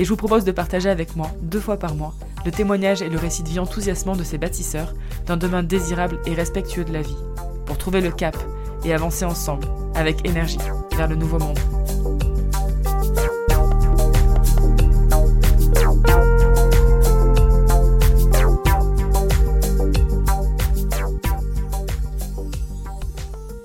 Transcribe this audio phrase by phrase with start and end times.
[0.00, 2.14] et je vous propose de partager avec moi, deux fois par mois,
[2.46, 4.94] le témoignage et le récit de vie enthousiasmant de ces bâtisseurs
[5.26, 7.18] d'un demain désirable et respectueux de la vie,
[7.66, 8.34] pour trouver le cap
[8.82, 10.56] et avancer ensemble, avec énergie,
[10.96, 11.58] vers le nouveau monde.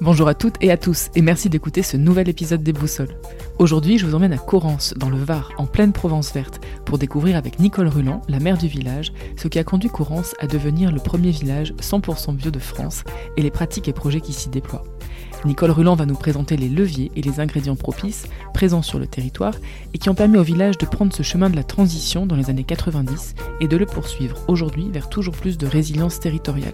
[0.06, 3.18] Bonjour à toutes et à tous et merci d'écouter ce nouvel épisode des Boussoles.
[3.58, 7.36] Aujourd'hui, je vous emmène à Corrence, dans le Var, en pleine Provence verte, pour découvrir
[7.38, 11.00] avec Nicole Ruland, la mère du village, ce qui a conduit Corrence à devenir le
[11.00, 13.04] premier village 100% bio de France
[13.36, 14.84] et les pratiques et projets qui s'y déploient.
[15.44, 19.56] Nicole Ruland va nous présenter les leviers et les ingrédients propices présents sur le territoire
[19.96, 22.52] et qui ont permis au village de prendre ce chemin de la transition dans les
[22.52, 26.74] années 90 et de le poursuivre aujourd'hui vers toujours plus de résilience territoriale.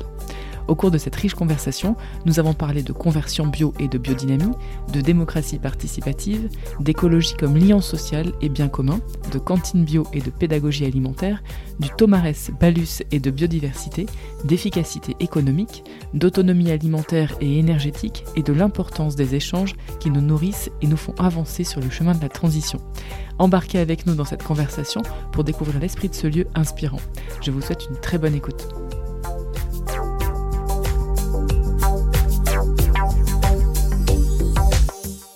[0.72, 4.54] Au cours de cette riche conversation, nous avons parlé de conversion bio et de biodynamie,
[4.94, 6.48] de démocratie participative,
[6.80, 9.02] d'écologie comme lien social et bien commun,
[9.34, 11.44] de cantine bio et de pédagogie alimentaire,
[11.82, 14.06] du tomarès balus et de biodiversité,
[14.46, 15.84] d'efficacité économique,
[16.14, 21.16] d'autonomie alimentaire et énergétique et de l'importance des échanges qui nous nourrissent et nous font
[21.20, 22.80] avancer sur le chemin de la transition.
[23.40, 25.02] Embarquez avec nous dans cette conversation
[25.34, 27.02] pour découvrir l'esprit de ce lieu inspirant.
[27.42, 28.70] Je vous souhaite une très bonne écoute.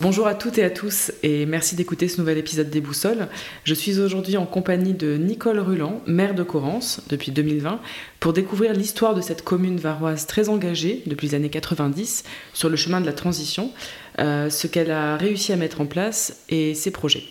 [0.06, 3.28] Bonjour à toutes et à tous et merci d'écouter ce nouvel épisode des Boussoles.
[3.64, 7.80] Je suis aujourd'hui en compagnie de Nicole Ruland, maire de Corrence depuis 2020,
[8.20, 12.24] pour découvrir l'histoire de cette commune varoise très engagée depuis les années 90
[12.54, 13.72] sur le chemin de la transition,
[14.20, 17.24] euh, ce qu'elle a réussi à mettre en place et ses projets.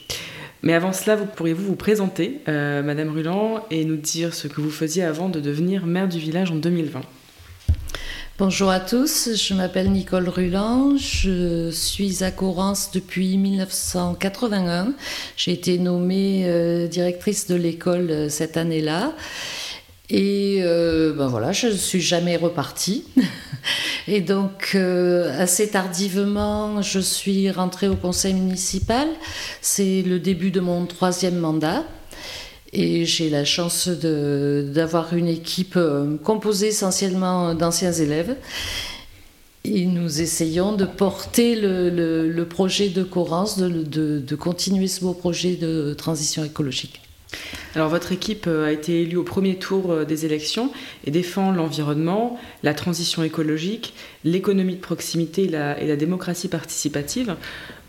[0.63, 4.61] Mais avant cela, vous pourriez-vous vous présenter, euh, Madame Ruland, et nous dire ce que
[4.61, 7.03] vous faisiez avant de devenir maire du village en 2020
[8.37, 14.93] Bonjour à tous, je m'appelle Nicole Ruland, je suis à Corrence depuis 1981.
[15.37, 19.13] J'ai été nommée euh, directrice de l'école euh, cette année-là.
[20.11, 23.05] Et euh, ben voilà, je ne suis jamais repartie.
[24.09, 29.07] Et donc, assez tardivement, je suis rentrée au conseil municipal.
[29.63, 31.85] C'est le début de mon troisième mandat.
[32.77, 38.37] Et j'ai la chance d'avoir une équipe euh, composée essentiellement d'anciens élèves.
[39.65, 45.95] Et nous essayons de porter le, projet de Corrence, de, continuer ce beau projet de
[45.95, 47.01] transition écologique.
[47.77, 50.71] Alors votre équipe euh, a été élue au premier tour euh, des élections
[51.05, 55.49] et défend l'environnement, la transition écologique, l'économie de proximité et
[55.87, 57.37] la démocratie participative.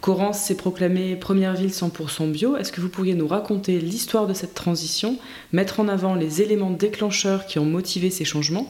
[0.05, 2.55] Corrence s'est proclamée première ville 100% bio.
[2.57, 5.17] Est-ce que vous pourriez nous raconter l'histoire de cette transition,
[5.51, 8.69] mettre en avant les éléments déclencheurs qui ont motivé ces changements?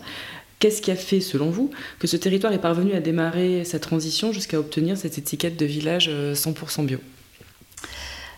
[0.60, 4.32] Qu'est-ce qui a fait, selon vous, que ce territoire est parvenu à démarrer sa transition
[4.32, 7.00] jusqu'à obtenir cette étiquette de village 100% euh, bio?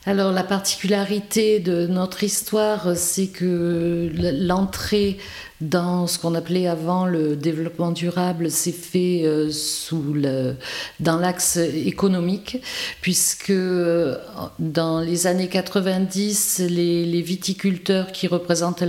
[0.07, 5.17] Alors la particularité de notre histoire, c'est que l'entrée
[5.59, 10.56] dans ce qu'on appelait avant le développement durable s'est fait euh, sous le,
[11.00, 12.62] dans l'axe économique,
[13.01, 14.18] puisque euh,
[14.59, 18.83] dans les années 90, les, viticulteurs qui représentent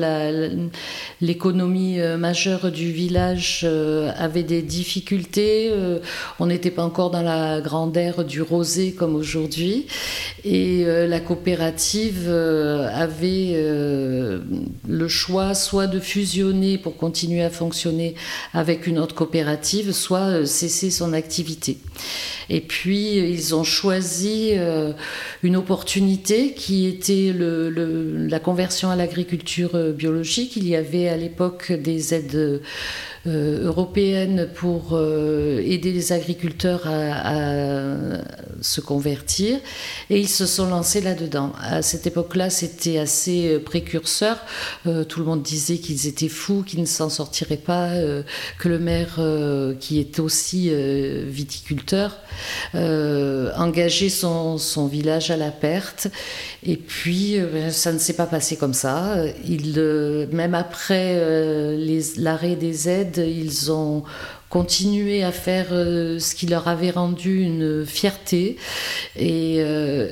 [1.21, 3.67] l'économie euh, majeure du village
[4.19, 5.73] avaient des difficultés.
[6.39, 9.87] On n'était pas encore dans la grande ère du rosé comme aujourd'hui.
[10.45, 18.15] Et la coopérative avait le choix soit de fusionner pour continuer à fonctionner
[18.53, 21.79] avec une autre coopérative, soit euh, cesser son activité.
[22.51, 24.93] Et puis, ils ont choisi euh,
[25.43, 30.57] une opportunité qui était la conversion à l'agriculture euh, biologique.
[30.57, 32.63] Il y avait à l'époque des aides
[33.29, 37.79] européenne pour aider les agriculteurs à,
[38.61, 39.61] se convertir
[40.11, 41.53] et ils se sont lancés là-dedans.
[41.63, 44.39] À cette époque-là, c'était assez précurseur.
[45.09, 47.91] tout le monde disait qu'ils étaient fous, qu'ils ne s'en sortiraient pas,
[48.59, 49.21] que le maire,
[49.79, 50.71] qui est aussi
[51.27, 52.19] viticulteur,
[52.75, 54.59] engageait son,
[54.91, 56.09] village à la perte.
[56.65, 59.17] Et puis, ben, ça ne s'est pas passé comme ça.
[60.33, 61.17] Même après
[62.17, 64.05] l'arrêt des aides, ils ont
[64.49, 68.57] continué à faire euh, ce qui leur avait rendu une fierté.
[69.17, 70.09] Et, euh,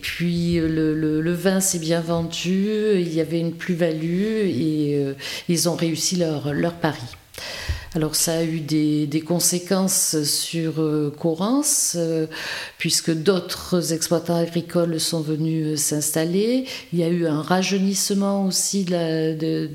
[0.00, 5.14] puis le, vin s'est bien vendu, il y avait une plus-value et euh,
[5.48, 7.00] ils ont réussi leur pari.
[7.92, 11.12] Alors ça a eu des, conséquences sur euh,
[11.96, 12.26] euh,
[12.78, 16.66] puisque d'autres exploitants agricoles sont venus euh, s'installer.
[16.92, 19.68] Il y a eu un rajeunissement aussi de,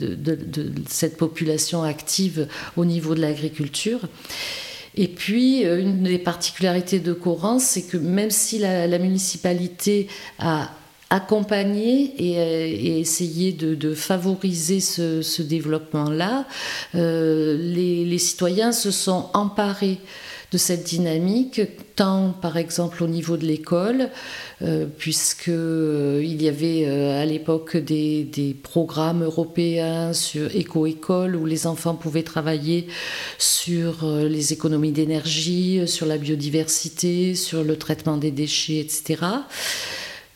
[0.88, 2.48] cette population active
[2.78, 4.00] au niveau de l'agriculture.
[4.96, 10.08] Et puis, une des particularités de Corrance, c'est que même si la municipalité
[10.40, 10.70] a
[11.16, 16.46] accompagner et, et essayer de, favoriser ce, développement-là,
[16.96, 20.00] euh, les, citoyens se sont emparés
[20.52, 21.62] de cette dynamique,
[21.96, 24.10] tant par exemple au niveau de l'école,
[24.62, 31.46] euh, puisque euh, il y avait à l'époque des, des, programmes européens sur éco-école où
[31.46, 32.88] les enfants pouvaient travailler
[33.38, 39.18] sur les économies d'énergie, sur la biodiversité, sur le traitement des déchets, etc.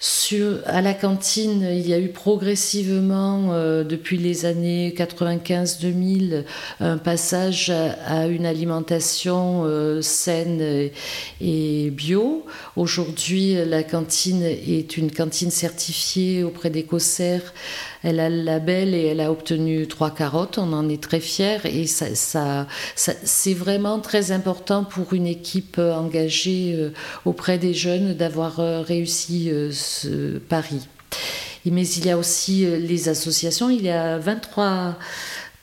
[0.02, 6.46] Sur, à la cantine, il y a eu progressivement, euh, depuis les années 95-2000,
[6.80, 10.90] un passage à, une alimentation euh, saine
[11.42, 12.46] et bio.
[12.78, 17.54] Aujourd'hui, la cantine est une cantine certifiée auprès d'Écossaire
[18.04, 20.58] elle a le label et elle a obtenu trois carottes.
[20.58, 26.76] On en est très fiers et ça, c'est vraiment très important pour une équipe engagée
[26.78, 26.92] euh,
[27.26, 30.88] auprès des jeunes d'avoir euh, réussi euh, ce pari.
[31.66, 33.70] Mais il y a aussi les associations.
[33.70, 34.98] Il y a 23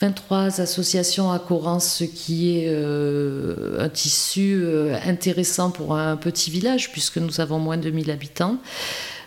[0.00, 4.62] 23 associations à Corrance, ce qui est un tissu
[5.04, 8.58] intéressant pour un petit village, puisque nous avons moins de 1000 habitants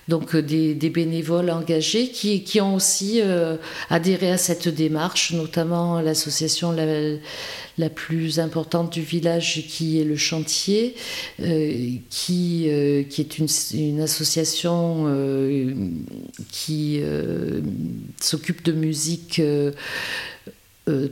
[0.10, 3.56] donc euh, des, bénévoles engagés qui, ont aussi euh,
[3.90, 10.96] adhéré à cette démarche, notamment l'association la, plus importante du village qui est le chantier,
[11.42, 15.08] euh, qui, est une, association
[16.52, 17.02] qui
[18.20, 19.42] s'occupe de musique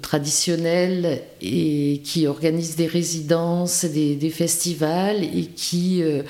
[0.01, 6.23] traditionnels et qui organisent des résidences, des, festivals et qui, euh,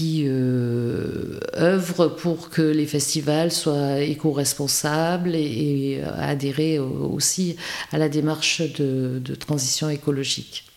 [0.00, 7.56] euh, œuvrent pour que les festivals soient éco-responsables et, adhérer aussi
[7.92, 10.67] à la démarche de transition écologique.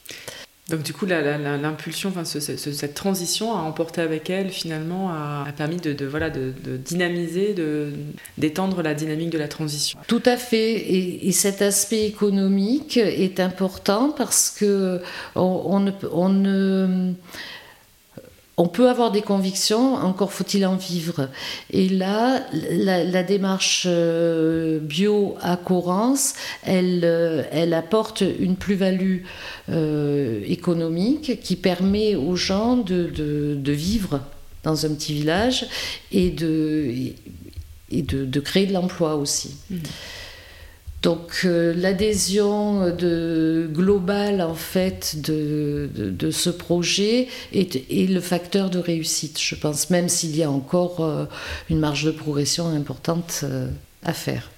[0.72, 6.06] Donc du coup, l'impulsion, enfin, cette transition a emporté avec elle finalement a, permis de,
[6.06, 7.54] voilà de, dynamiser,
[8.38, 10.00] d'étendre la dynamique de la transition.
[10.08, 10.72] Tout à fait.
[10.72, 15.02] Et, cet aspect économique est important parce que
[15.36, 17.14] on, on ne
[18.68, 21.30] peut avoir des convictions, encore faut-il en vivre.
[21.72, 25.58] Et là, la, démarche euh, bio à
[26.68, 29.20] euh, elle apporte une plus-value
[29.70, 34.22] euh, économique qui permet aux gens de, vivre
[34.64, 35.66] dans un petit village
[36.12, 36.94] et de,
[37.90, 39.56] et de, créer de l'emploi aussi.
[39.70, 39.78] Mmh.
[41.02, 48.70] Donc euh, l'adhésion de globale en fait de, de, ce projet est, est, le facteur
[48.70, 51.26] de réussite, je pense, même s'il y a encore euh,
[51.72, 53.68] une marge de progression importante euh,
[54.04, 54.50] à faire.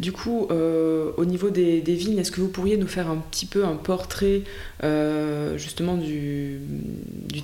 [0.00, 3.44] Du coup, euh, au niveau des, vignes, est-ce que vous pourriez nous faire un petit
[3.44, 4.42] peu un portrait
[4.84, 6.60] euh, justement du,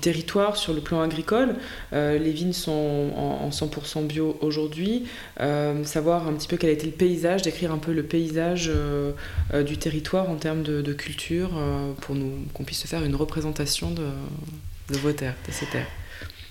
[0.01, 1.55] territoire sur le plan agricole?
[1.93, 5.05] Euh, Les vignes sont en, 100% bio aujourd'hui.
[5.85, 8.71] savoir un petit peu quel a été le paysage, décrire un peu le paysage
[9.67, 11.51] du territoire en termes de, culture
[12.01, 14.07] pour nous qu'on puisse se faire une représentation de,
[14.91, 15.87] de vos terres, de ces terres.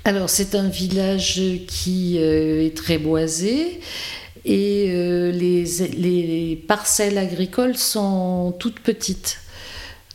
[0.03, 3.79] Alors c'est un village qui est très boisé
[4.45, 9.39] et euh, les, parcelles agricoles sont toutes petites.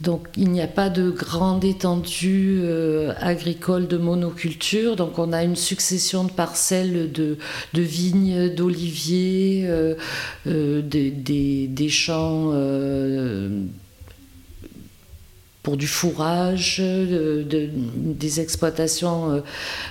[0.02, 4.94] Donc il n'y a pas de grande étendue euh, agricole de monoculture.
[4.96, 7.38] Donc on a une succession de parcelles de,
[7.74, 9.94] vignes, d'oliviers, euh,
[10.82, 12.52] des, champs
[15.66, 19.42] pour du fourrage, des exploitations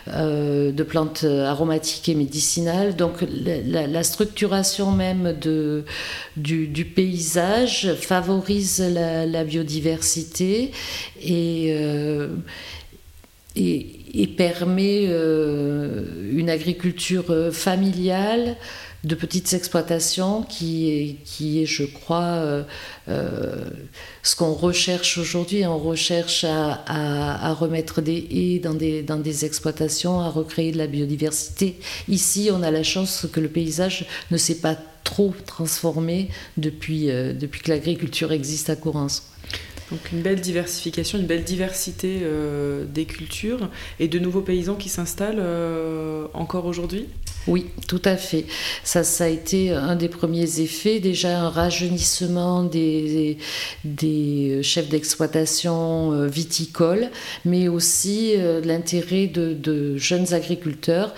[0.08, 2.96] de plantes aromatiques et médicinales.
[2.96, 5.36] Donc la, structuration même
[6.38, 10.72] du, paysage favorise la, biodiversité
[11.22, 11.76] et,
[14.38, 18.56] permet une agriculture familiale
[19.06, 22.64] de petites exploitations qui est, qui est je crois, euh,
[23.08, 23.64] euh,
[24.24, 25.66] ce qu'on recherche aujourd'hui.
[25.66, 30.88] On recherche à, remettre des haies dans des, dans des exploitations, à recréer de la
[30.88, 31.80] biodiversité.
[32.08, 37.34] Ici, on a la chance que le paysage ne s'est pas trop transformé depuis, euh,
[37.34, 39.32] depuis que l'agriculture existe à Courance.
[39.92, 42.22] Donc une belle diversification, une belle diversité
[42.92, 43.70] des cultures
[44.00, 45.44] et de nouveaux paysans qui s'installent
[46.34, 47.06] encore aujourd'hui?
[47.48, 48.46] Oui, tout à fait.
[48.84, 51.00] Ça, a été un des premiers effets.
[51.00, 53.38] Déjà un rajeunissement des,
[54.64, 57.10] chefs d'exploitation euh, viticoles,
[57.44, 61.14] mais aussi euh, l'intérêt de, jeunes agriculteurs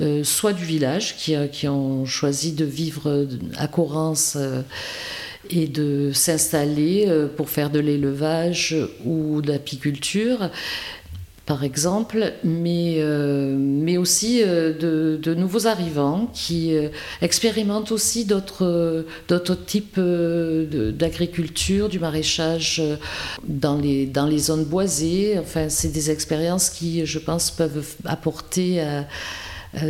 [0.00, 3.26] euh, soit du village, qui, ont choisi de vivre
[3.56, 4.38] à Corrance
[5.50, 10.50] et de s'installer pour faire de l'élevage ou de l'apiculture,
[11.46, 14.72] par exemple, mais, euh, mais aussi euh,
[15.18, 16.88] de, nouveaux arrivants qui euh,
[17.20, 19.04] expérimentent aussi d'autres
[19.66, 22.82] types d'agriculture, du maraîchage
[23.46, 25.38] dans les, dans les zones boisées.
[25.38, 29.02] Enfin, c'est des expériences qui, je pense, peuvent apporter à euh,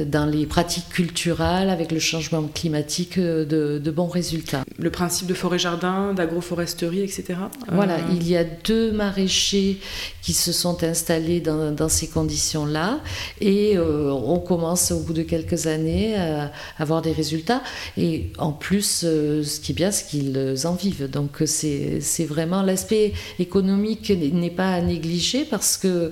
[0.06, 4.64] dans les pratiques culturelles, avec le changement climatique, euh, de, bons résultats.
[4.78, 7.34] Le principe de forêt-jardin, d'agroforesterie, etc.
[7.70, 9.78] Voilà, euh, il y a deux maraîchers
[10.22, 13.00] qui se sont installés dans, ces conditions-là
[13.40, 17.62] et on commence au bout de quelques années à avoir des résultats.
[17.98, 21.10] Et en plus, ce qui est bien, c'est qu'ils en vivent.
[21.10, 26.10] Donc c'est vraiment l'aspect économique n'est pas à négliger parce que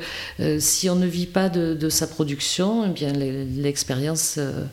[0.59, 4.65] si on ne vit pas de, sa production, eh bien les, l'expérience euh,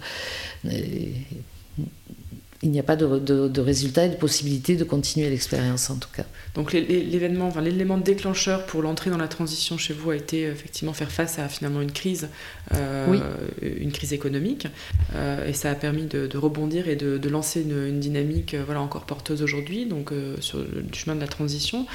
[2.61, 6.09] il n'y a pas de, de, résultat et de possibilité de continuer l'expérience en tout
[6.13, 6.25] cas.
[6.55, 10.91] Donc l'événement, enfin, l'élément déclencheur pour l'entrée dans la transition chez vous a été effectivement
[10.91, 12.27] faire face à finalement une crise,
[12.73, 13.17] euh,
[13.61, 14.67] une crise économique,
[15.15, 19.41] euh, et ça a permis de, rebondir et de, lancer une, dynamique voilà encore porteuse
[19.41, 21.85] aujourd'hui, donc sur le chemin de la transition.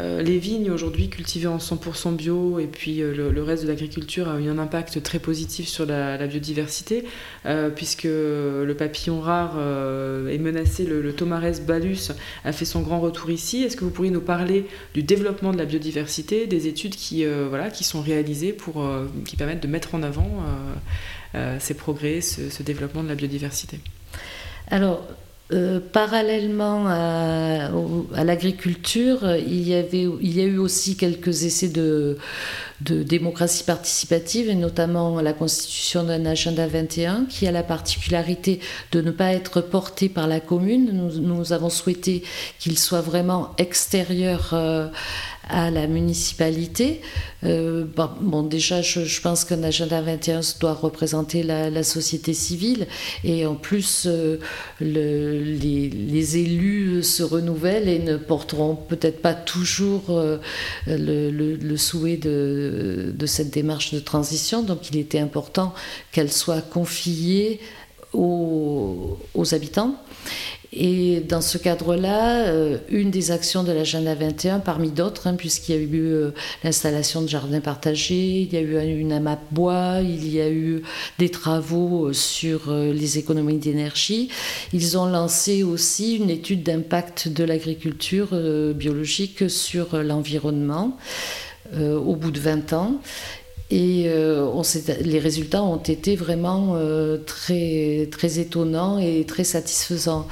[0.00, 4.48] Les vignes aujourd'hui cultivées en 100% bio et puis le, reste de l'agriculture a eu
[4.48, 7.04] un impact très positif sur la, biodiversité
[7.74, 11.12] puisque le papillon rare euh, est menacé, le, le
[11.66, 12.12] balus
[12.44, 13.62] a fait son grand retour ici.
[13.62, 17.46] Est-ce que vous pourriez nous parler du développement de la biodiversité, des études qui, euh,
[17.48, 20.30] voilà, qui sont réalisées pour, euh, qui permettent de mettre en avant
[21.60, 23.78] ces progrès, ce, développement de la biodiversité?
[24.68, 25.06] Alors,
[25.92, 32.16] parallèlement à, l'agriculture, il, y il y a eu aussi quelques essais de,
[32.80, 38.60] démocratie participative et notamment la constitution d'un agenda 21 qui a la particularité
[38.92, 40.90] de ne pas être porté par la commune.
[40.92, 42.22] Nous, nous avons souhaité
[42.58, 44.88] qu'il soit vraiment extérieur euh,
[45.52, 47.00] à la municipalité.
[47.44, 47.84] Euh,
[48.20, 52.86] bon, déjà, je, pense qu'un agenda 21 doit représenter la, société civile
[53.24, 54.38] et en plus, euh,
[54.80, 60.38] le, les, élus se renouvellent et ne porteront peut-être pas toujours euh,
[60.86, 64.62] le, souhait de, cette démarche de transition.
[64.62, 65.74] Donc, il était important
[66.12, 67.60] qu'elle soit confiée
[68.12, 69.16] aux
[69.52, 69.94] habitants.
[70.72, 75.74] Et dans ce cadre-là, euh, une des actions de l'agenda 21, parmi d'autres, hein, puisqu'il
[75.74, 76.30] y a eu euh,
[76.62, 80.82] l'installation de jardins partagés, il y a eu une AMAP bois, il y a eu
[81.18, 84.28] des travaux euh, sur les économies d'énergie,
[84.72, 88.28] ils ont lancé aussi une étude d'impact de l'agriculture
[88.74, 90.96] biologique sur l'environnement.
[91.78, 93.00] au bout de 20 ans.
[93.70, 94.62] Et on
[95.00, 96.76] les résultats ont été vraiment
[97.24, 100.26] très, très étonnants et très satisfaisants.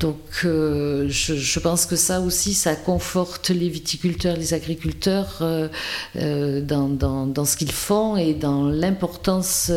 [0.00, 0.16] Donc
[0.46, 5.68] euh, je, pense que ça aussi, ça conforte les viticulteurs, les agriculteurs euh,
[6.16, 9.70] euh, dans, ce qu'ils font et dans l'importance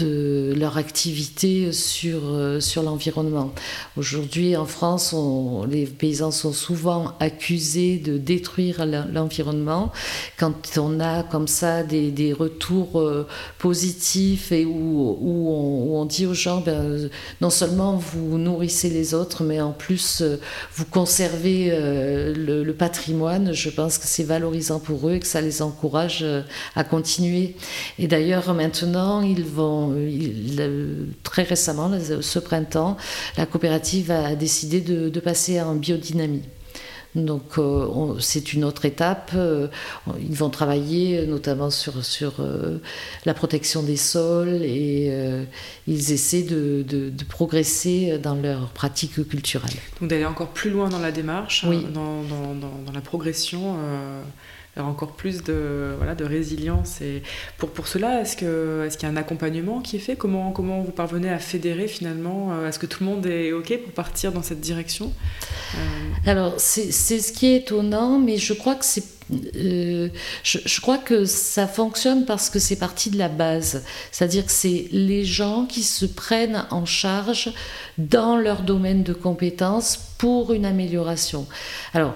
[0.00, 2.22] de leur activité sur,
[2.60, 3.52] sur l'environnement.
[3.98, 5.14] Aujourd'hui, en France,
[5.68, 9.92] les paysans sont souvent accusés de détruire l'environnement.
[10.38, 13.04] Quand on a comme ça des, des retours
[13.58, 17.10] positifs et où, où, on, dit aux gens, ben,
[17.42, 20.38] non seulement vous nourrissez les autres, mais en plus euh,
[20.74, 25.40] vous conservez euh, le, patrimoine, je pense que c'est valorisant pour eux et que ça
[25.40, 26.42] les encourage euh,
[26.74, 27.54] à continuer.
[27.98, 29.94] Et d'ailleurs, maintenant, ils vont,
[31.22, 32.96] très récemment, ce printemps,
[33.36, 36.42] la coopérative a décidé de, passer en biodynamie.
[37.14, 37.58] Donc
[38.20, 39.32] c'est une autre étape.
[40.18, 42.34] ils vont travailler notamment sur, sur
[43.26, 45.12] la protection des sols et
[45.86, 49.74] ils essaient de, de, progresser dans leur pratique culturelle.
[50.00, 53.76] Donc d'aller encore plus loin dans la démarche, dans, dans, dans, la progression
[54.80, 57.00] encore plus de, voilà, de résilience.
[57.00, 57.22] Et
[57.58, 60.16] pour, pour cela, est-ce qu'il est y a un accompagnement qui est fait?
[60.16, 63.76] Comment, comment vous parvenez à fédérer finalement euh, Est-ce que tout le monde est OK
[63.82, 65.12] pour partir dans cette direction?
[65.74, 69.04] Euh, Alors, c'est ce qui est étonnant, mais je crois que c'est
[69.56, 70.08] euh,
[70.42, 73.84] je, crois que ça fonctionne parce que c'est parti de la base.
[74.10, 77.52] C'est-à-dire que c'est les gens qui se prennent en charge
[77.98, 81.46] dans leur domaine de compétences pour une amélioration.
[81.94, 82.14] Alors,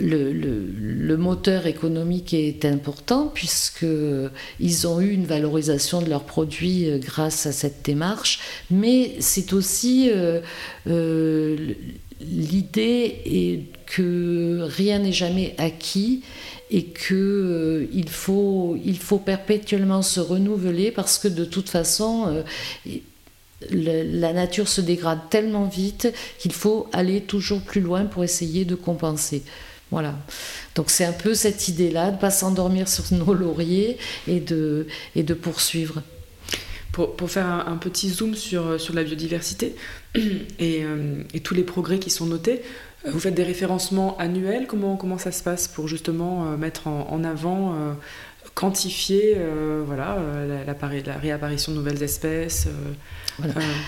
[0.00, 7.46] le, moteur économique est important puisqu'ils ont eu une valorisation de leurs produits euh, grâce
[7.46, 8.40] à cette démarche,
[8.70, 10.40] mais c'est aussi euh,
[10.86, 11.72] euh,
[12.20, 16.22] l'idée que rien n'est jamais acquis
[16.70, 22.44] et qu'il faut, il faut perpétuellement se renouveler parce que de toute façon,
[23.70, 28.74] la nature se dégrade tellement vite qu'il faut aller toujours plus loin pour essayer de
[28.74, 29.42] compenser.
[29.90, 30.14] Voilà.
[30.74, 34.86] Donc c'est un peu cette idée-là, de ne pas s'endormir sur nos lauriers et de,
[35.16, 36.02] et de poursuivre.
[36.92, 39.76] Pour, pour faire un, petit zoom sur, sur la biodiversité
[40.16, 42.62] et, euh, et, tous les progrès qui sont notés,
[43.06, 46.88] euh, vous faites des référencements annuels comment, comment ça se passe pour justement euh, mettre
[46.88, 47.76] en, avant,
[48.54, 49.36] quantifier
[49.86, 50.18] voilà,
[50.48, 52.66] la, la, réapparition de nouvelles espèces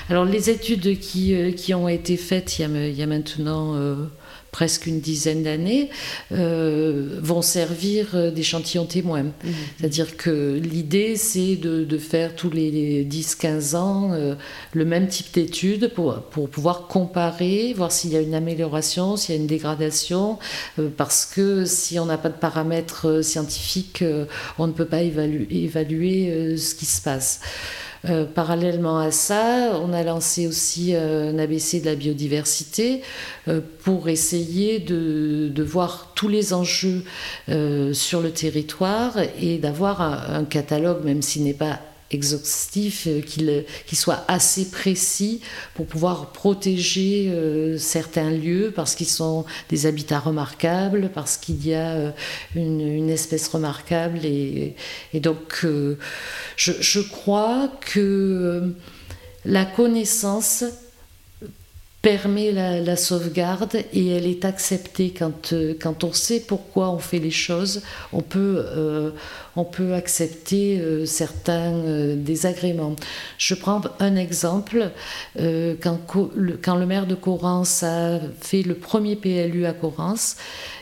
[0.09, 3.75] Alors les études qui, qui, ont été faites il y a, il y a maintenant
[4.51, 5.91] presque une dizaine d'années,
[6.33, 9.23] euh, vont servir d'échantillons témoins.
[9.23, 9.49] Mmh.
[9.79, 14.35] C'est-à-dire que l'idée, c'est de, faire tous les 10-15 ans euh,
[14.73, 19.35] le même type d'études pour, pour, pouvoir comparer, voir s'il y a une amélioration, s'il
[19.35, 20.39] y a une dégradation,
[20.79, 24.03] euh, parce que si on n'a pas de paramètres scientifiques,
[24.59, 27.41] on ne peut pas évaluer, évaluer ce qui se passe.
[28.09, 33.03] Euh, parallèlement à ça, on a lancé aussi euh, un ABC de la biodiversité
[33.47, 37.05] euh, pour essayer de, voir tous les enjeux
[37.93, 41.79] sur le territoire et d'avoir un, catalogue, même s'il n'est pas
[42.11, 45.41] exhaustif, euh, qu'il soit assez précis
[45.75, 51.75] pour pouvoir protéger euh, certains lieux parce qu'ils sont des habitats remarquables, parce qu'il y
[51.75, 52.11] a euh,
[52.55, 54.21] une, espèce remarquable.
[54.25, 54.75] Et,
[55.15, 55.67] donc,
[56.57, 58.75] je, crois que
[59.45, 60.65] la connaissance
[62.03, 67.19] permet la, sauvegarde et elle est acceptée quand, euh, quand on sait pourquoi on fait
[67.19, 67.83] les choses,
[68.13, 69.11] on peut, euh,
[69.55, 72.97] on peut accepter euh, certains désagréments.
[73.37, 74.91] Je prends un exemple,
[75.37, 76.01] quand,
[76.35, 80.37] le, quand le maire de Corrance a fait le premier PLU à Corrance,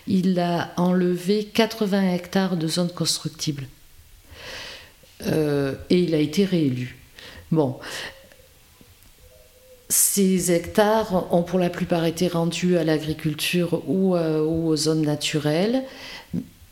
[0.06, 3.66] il a enlevé 80 hectares de zones constructibles.
[5.22, 6.96] et il a été réélu.
[7.50, 7.78] Bon,
[9.88, 15.82] ces hectares ont pour la plupart été rendus à l'agriculture ou, euh, aux zones naturelles.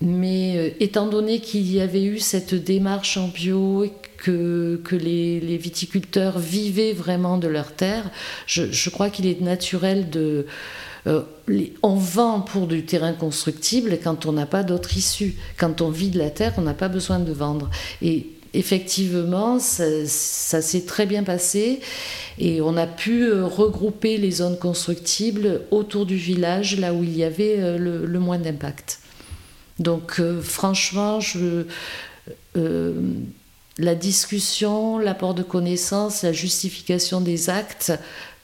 [0.03, 3.87] Mais euh, étant donné qu'il y avait eu cette démarche en bio,
[4.19, 8.11] que, que les, viticulteurs vivaient vraiment de leur terre,
[8.47, 10.47] je, crois qu'il est naturel de...
[11.07, 11.23] Euh,
[11.83, 15.37] on vend pour du terrain constructible quand on n'a pas d'autre issue.
[15.57, 17.71] Quand on vit de la terre, on n'a pas besoin de vendre.
[18.03, 18.27] Et
[18.57, 21.81] effectivement, ça, s'est très bien passé
[22.39, 27.17] et on a pu euh, regrouper les zones constructibles autour du village, là où il
[27.17, 29.01] y avait euh, le, moins d'impact.
[29.79, 31.19] Donc euh, franchement,
[33.79, 37.93] la discussion, l'apport de connaissances, la justification des actes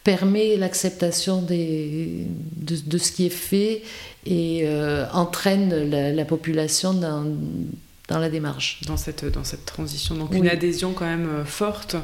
[0.05, 3.83] permet l'acceptation de, ce qui est fait
[4.27, 4.69] et
[5.15, 7.25] entraîne la, la population dans
[8.13, 8.81] dans la démarche.
[8.87, 10.15] Dans cette, dans cette transition.
[10.15, 11.97] Donc une adhésion quand même euh, forte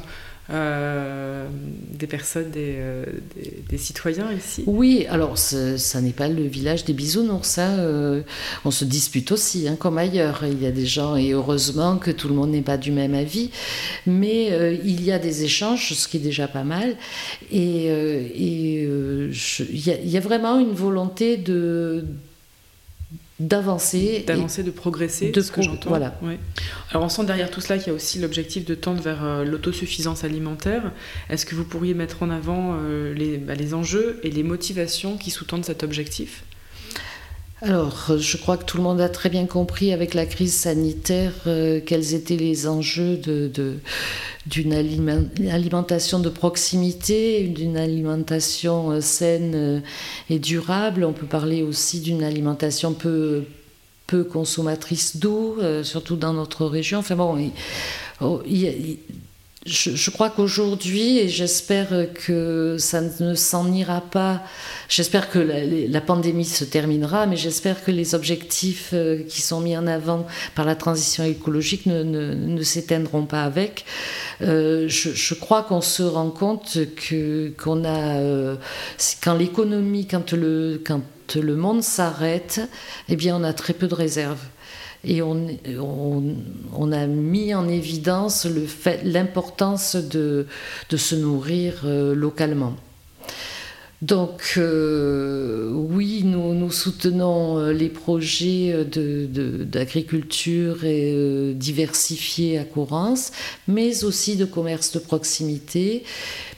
[0.49, 1.47] euh,
[1.93, 3.05] des personnes, des, euh,
[3.69, 7.59] des, citoyens ici Oui, alors ça n'est pas le village des bisounours.
[7.59, 8.23] Hein,
[8.65, 10.43] on se dispute aussi, hein, comme ailleurs.
[10.43, 13.13] Il y a des gens, et heureusement que tout le monde n'est pas du même
[13.13, 13.51] avis,
[14.07, 16.95] mais il y a des échanges, ce qui est déjà pas mal.
[17.51, 17.85] Et,
[18.35, 19.31] il
[19.71, 22.05] y, y, a vraiment une volonté de
[23.39, 24.23] d'avancer.
[24.27, 25.89] D'avancer, de progresser, de ce que j'entends.
[25.89, 26.19] Voilà.
[26.91, 29.45] Alors on sent derrière tout cela qu'il y a aussi l'objectif de tendre vers euh,
[29.45, 30.91] l'autosuffisance alimentaire.
[31.29, 35.17] Est-ce que vous pourriez mettre en avant euh, les, bah, les, enjeux et les motivations
[35.17, 36.43] qui sous-tendent cet objectif?
[37.61, 41.33] Alors, je crois que tout le monde a très bien compris avec la crise sanitaire
[41.85, 43.19] quels étaient les enjeux
[44.45, 49.83] d'une alimentation de proximité, d'une alimentation saine
[50.29, 51.03] et durable.
[51.03, 53.43] On peut parler aussi d'une alimentation peu,
[54.31, 56.99] consommatrice d'eau, surtout dans notre région.
[56.99, 57.51] Enfin bon,
[58.47, 58.97] il,
[59.65, 64.41] je, crois qu'aujourd'hui, et j'espère que ça ne s'en ira pas,
[64.87, 69.75] j'espère que la, pandémie se terminera, mais j'espère que les objectifs euh, qui sont mis
[69.75, 73.83] en avant par la transition écologique ne, s'éteindront pas avec.
[74.41, 78.55] Euh, je, crois qu'on se rend compte que qu'on a, euh,
[79.21, 81.01] quand l'économie, quand le, quand
[81.35, 82.61] le monde s'arrête,
[83.09, 84.39] eh bien, on a très peu de réserves
[85.03, 88.47] et on, a mis en évidence
[89.03, 90.45] l'importance de,
[90.89, 92.75] de, se nourrir euh, localement.
[94.01, 103.33] Donc euh, oui, nous, soutenons euh, les projets d'agriculture et diversifiée à Courance,
[103.67, 106.05] mais aussi de commerce de proximité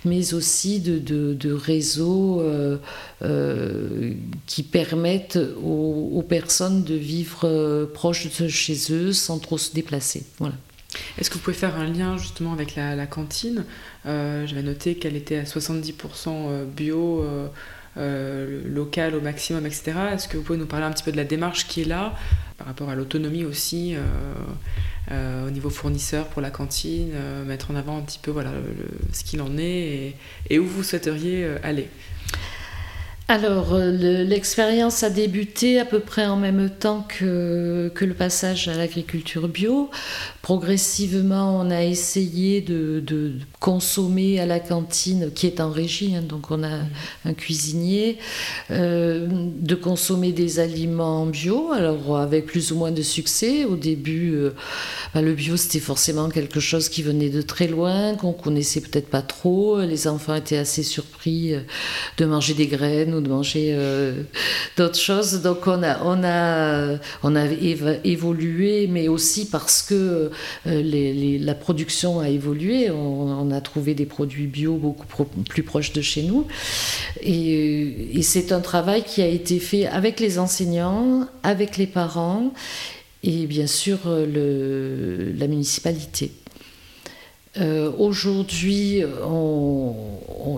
[0.06, 2.78] mais aussi de, réseaux euh,
[3.22, 4.14] euh,
[4.48, 10.24] qui permettent aux, personnes de vivre euh, proche de chez eux sans trop se déplacer.
[10.40, 10.56] Voilà.
[11.18, 13.66] Est-ce que vous pouvez faire un lien justement avec la, cantine?
[14.06, 17.26] J'avais noté qu'elle était à 70% bio.
[17.96, 19.94] local au maximum, etc.
[20.14, 22.14] Est-ce que vous pouvez nous parler un petit peu de la démarche qui est là,
[22.58, 23.96] par rapport à l'autonomie aussi
[25.12, 28.34] euh, au niveau fournisseur pour la cantine, euh, mettre en avant un petit peu
[29.12, 30.16] ce qu'il en est
[30.50, 31.90] et, où vous souhaiteriez euh, aller?
[33.28, 39.48] Alors, l'expérience a débuté à peu près en même temps que le passage à l'agriculture
[39.48, 39.90] bio.
[40.42, 46.50] Progressivement, on a essayé de, consommer à la cantine, qui est en régie, hein, donc
[46.50, 46.80] on a
[47.26, 48.18] un cuisinier,
[48.70, 53.66] de consommer des aliments bio, alors avec plus ou moins de succès.
[53.66, 54.36] Au début,
[55.14, 59.10] bah, le bio, c'était forcément quelque chose qui venait de très loin, qu'on connaissait peut-être
[59.10, 59.82] pas trop.
[59.82, 61.54] Les enfants étaient assez surpris
[62.18, 62.82] de manger des graines
[63.22, 64.24] de manger euh,
[64.78, 65.42] d'autres choses.
[65.42, 67.46] Donc on a, on a, on a
[68.04, 70.31] évolué, mais aussi parce que
[70.68, 72.90] euh, la production a évolué.
[72.90, 76.48] On, a trouvé des produits bio beaucoup plus proches de chez nous.
[77.22, 82.54] Et, et c'est un travail qui a été fait avec les enseignants, avec les parents
[83.24, 86.32] et bien sûr la municipalité.
[87.60, 89.04] Euh, aujourd'hui,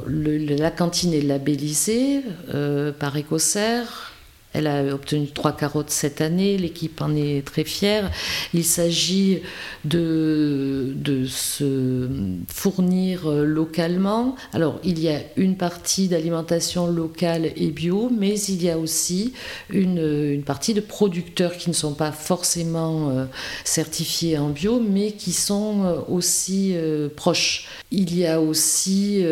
[0.07, 2.21] la cantine est labellisée
[2.53, 4.12] euh, par Écossaire.
[4.53, 8.11] Elle a obtenu trois carottes cette année, l'équipe en est très fière.
[8.53, 9.41] Il s'agit
[9.85, 10.93] de,
[11.27, 12.07] se
[12.47, 14.35] fournir localement.
[14.53, 19.33] Alors, il y a une partie d'alimentation locale et bio, mais il y a aussi
[19.69, 23.25] une, partie de producteurs qui ne sont pas forcément euh,
[23.63, 27.67] certifiés en bio, mais qui sont euh, aussi euh, proches.
[27.91, 29.23] Il y a aussi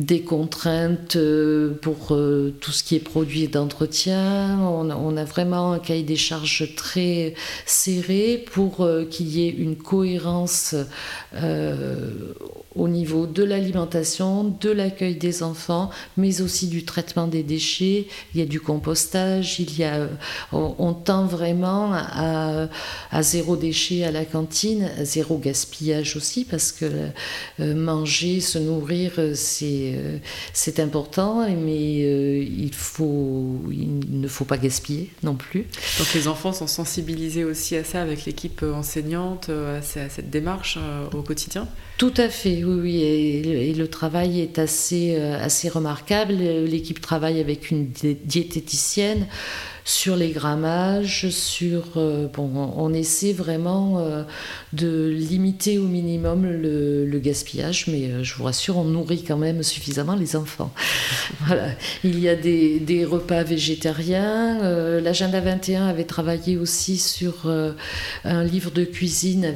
[0.00, 4.58] des contraintes euh, pour euh, tout ce qui est produit d'entretien.
[4.60, 7.34] On, a vraiment un cahier des charges très
[7.66, 10.74] serré pour euh, qu'il y ait une cohérence
[12.76, 18.06] au niveau de l'alimentation, de l'accueil des enfants, mais aussi du traitement des déchets.
[18.34, 20.08] Il y a du compostage, il y a,
[20.52, 22.68] on, tend vraiment à,
[23.22, 27.08] zéro déchet à la cantine, à zéro gaspillage aussi, parce que
[27.58, 30.18] euh, manger, se nourrir, c'est euh,
[30.52, 35.66] c'est important, mais euh, il, faut, il ne faut pas gaspiller non plus.
[35.98, 40.78] Donc les enfants sont sensibilisés aussi à ça avec l'équipe enseignante, à cette démarche
[41.12, 41.66] au quotidien?
[42.00, 43.02] Tout à fait, oui, oui.
[43.02, 46.34] Et, le travail est assez, euh, assez remarquable.
[46.34, 49.26] L'équipe travaille avec une diététicienne
[49.84, 54.22] sur les grammages, sur euh, bon, on essaie vraiment euh,
[54.72, 59.62] de limiter au minimum le, gaspillage, mais euh, je vous rassure, on nourrit quand même
[59.62, 60.72] suffisamment les enfants.
[61.46, 61.68] voilà.
[62.04, 64.58] Il y a des, des repas végétariens.
[65.00, 67.50] L'agenda 21 avait travaillé aussi sur
[68.24, 69.54] un livre de cuisine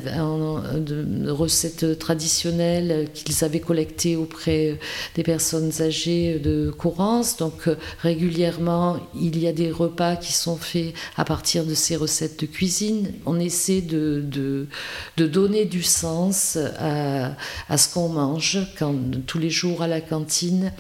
[0.76, 4.78] de recettes traditionnelles qu'ils avaient collectées auprès
[5.14, 7.37] des personnes âgées de Courance.
[7.37, 7.68] Donc
[8.02, 12.46] régulièrement, il y a des repas qui sont faits à partir de ces recettes de
[12.46, 13.12] cuisine.
[13.27, 17.33] On essaie de, de, donner du sens à,
[17.68, 18.94] à ce qu'on mange quand,
[19.27, 20.72] tous les jours à la cantine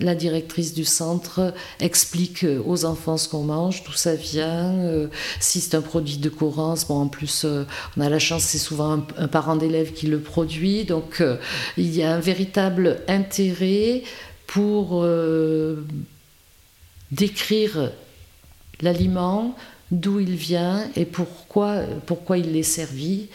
[0.00, 5.08] la directrice du centre explique aux enfants ce qu'on mange, d'où ça vient, euh,
[5.40, 6.86] si c'est un produit de courance.
[6.86, 7.64] Bon, en plus, euh,
[7.96, 10.84] on a la chance, c'est souvent un, parent d'élève qui le produit.
[10.84, 11.36] Donc, euh,
[11.76, 14.02] il y a un véritable intérêt
[14.46, 15.04] pour
[17.10, 17.90] décrire
[18.80, 19.56] l'aliment,
[19.90, 23.28] d'où il vient et pourquoi, pourquoi il est servi,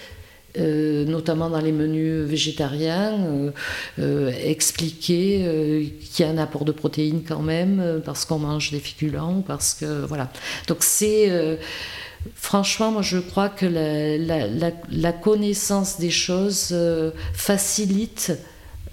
[0.59, 3.51] euh, notamment dans les menus végétariens, euh,
[3.97, 8.79] euh, expliquer qu'il y a un apport de protéines quand même, parce qu'on mange des
[8.79, 10.29] féculents, parce que voilà.
[10.67, 11.31] Donc c'est
[12.35, 16.75] franchement, moi je crois que la, connaissance des choses
[17.33, 18.33] facilite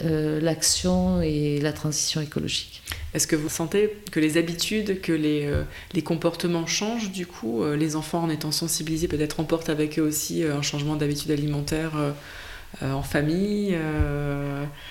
[0.02, 2.82] l'action et la transition écologique.
[3.12, 5.62] Est-ce que vous sentez que les habitudes, que les, euh,
[5.94, 10.02] les comportements changent du coup euh, Les enfants, en étant sensibilisés, peut-être emportent avec eux
[10.02, 11.92] aussi euh, un changement d'habitude alimentaire
[12.82, 13.76] en famille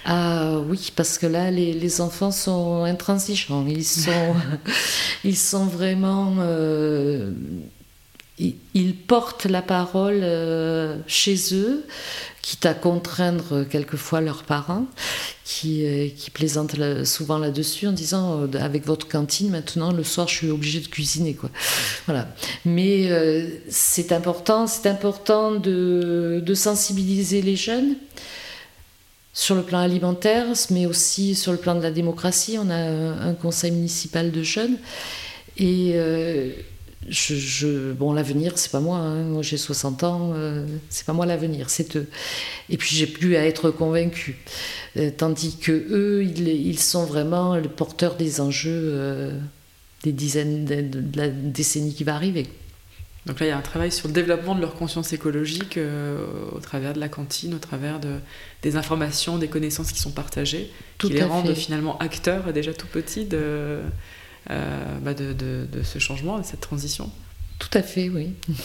[0.06, 3.66] Ah oui, parce que là, les, les enfants sont intransigeants.
[3.68, 4.36] Ils sont,
[5.24, 6.36] ils sont vraiment
[8.40, 10.24] ils portent la parole
[11.08, 11.86] chez eux,
[12.42, 14.86] quitte à contraindre quelquefois leurs parents
[15.50, 16.76] qui, euh, qui plaisantent
[17.06, 20.88] souvent là-dessus en disant euh, avec votre cantine maintenant le soir je suis obligée de
[20.88, 21.36] cuisiner.
[22.06, 22.28] Voilà.
[22.66, 27.96] Mais euh, c'est important, important de, sensibiliser les jeunes
[29.34, 32.58] sur le plan alimentaire, mais aussi sur le plan de la démocratie.
[32.60, 34.78] On a un, conseil municipal de jeunes
[35.58, 35.94] et
[37.08, 38.98] je, bon, l'avenir, c'est pas moi.
[38.98, 39.24] Hein.
[39.24, 42.08] Moi, j'ai 60 ans, euh, c'est pas moi l'avenir, c'est eux.
[42.70, 44.38] Et puis, j'ai plus à être convaincue.
[44.98, 49.40] Euh, tandis que eux, ils, sont vraiment le porteur des enjeux euh,
[50.04, 52.48] des dizaines de, la décennie qui va arriver.
[53.26, 55.78] Donc là, il y a un travail sur le développement de leur conscience écologique
[56.56, 58.16] au travers de la cantine, au travers de,
[58.62, 63.26] des informations, des connaissances qui sont partagées, qui les rendent finalement acteurs déjà tout petits
[63.26, 63.82] de euh,
[64.50, 67.10] bah, de, ce changement, de cette transition
[67.60, 68.34] Tout à fait, oui.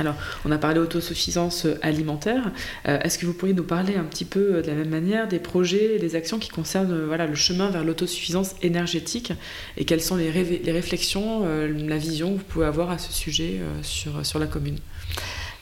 [0.00, 2.52] Alors, on a parlé autosuffisance alimentaire.
[2.86, 5.26] Euh, est-ce que vous pourriez nous parler un petit peu euh, de la même manière
[5.26, 9.32] des projets et des actions qui concernent voilà, le chemin vers l'autosuffisance énergétique
[9.76, 13.60] et quelles sont les, les réflexions, la vision que vous pouvez avoir à ce sujet
[13.82, 14.78] sur, sur la commune?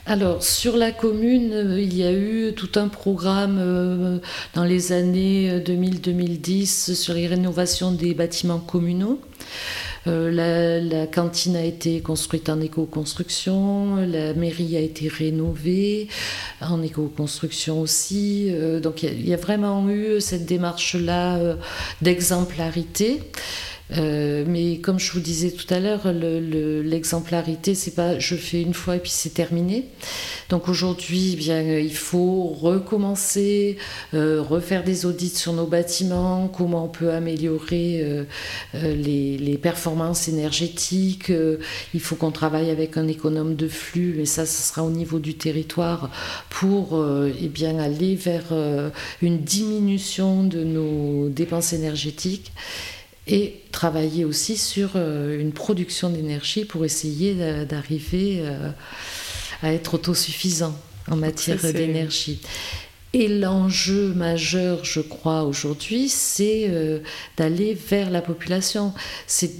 [0.09, 4.19] Alors, sur la commune, euh, il y a eu tout un programme euh,
[4.55, 9.21] dans les années 2000-2010 euh, sur les rénovations des bâtiments communaux.
[10.07, 16.07] la, cantine a été construite en éco-construction, la mairie a été rénovée
[16.61, 18.53] en éco-construction aussi.
[18.81, 21.57] donc il y, a vraiment eu cette démarche-là
[22.01, 23.21] d'exemplarité.
[23.93, 28.61] Euh, mais comme je vous disais tout à l'heure, l'exemplarité, le, c'est pas je fais
[28.61, 29.87] une fois et puis c'est terminé.
[30.49, 33.77] Donc aujourd'hui, eh bien, il faut recommencer,
[34.15, 38.25] euh, refaire des audits sur nos bâtiments, comment on peut améliorer euh,
[38.75, 41.33] les, les, performances énergétiques.
[41.95, 45.19] il faut qu'on travaille avec un économe de flux, et ça, ce sera au niveau
[45.19, 46.11] du territoire
[46.51, 47.05] pour
[47.41, 48.53] eh bien, aller vers
[49.23, 52.53] une diminution de nos dépenses énergétiques
[53.27, 57.35] et travailler aussi sur euh, une production d'énergie pour essayer
[57.65, 58.71] d'arriver euh,
[59.63, 60.77] à être autosuffisant
[61.11, 62.41] en matière d'énergie.
[63.13, 67.01] Et l'enjeu majeur, je crois, aujourd'hui, c'est euh,
[67.37, 68.93] d'aller vers la population.
[69.27, 69.51] C'est,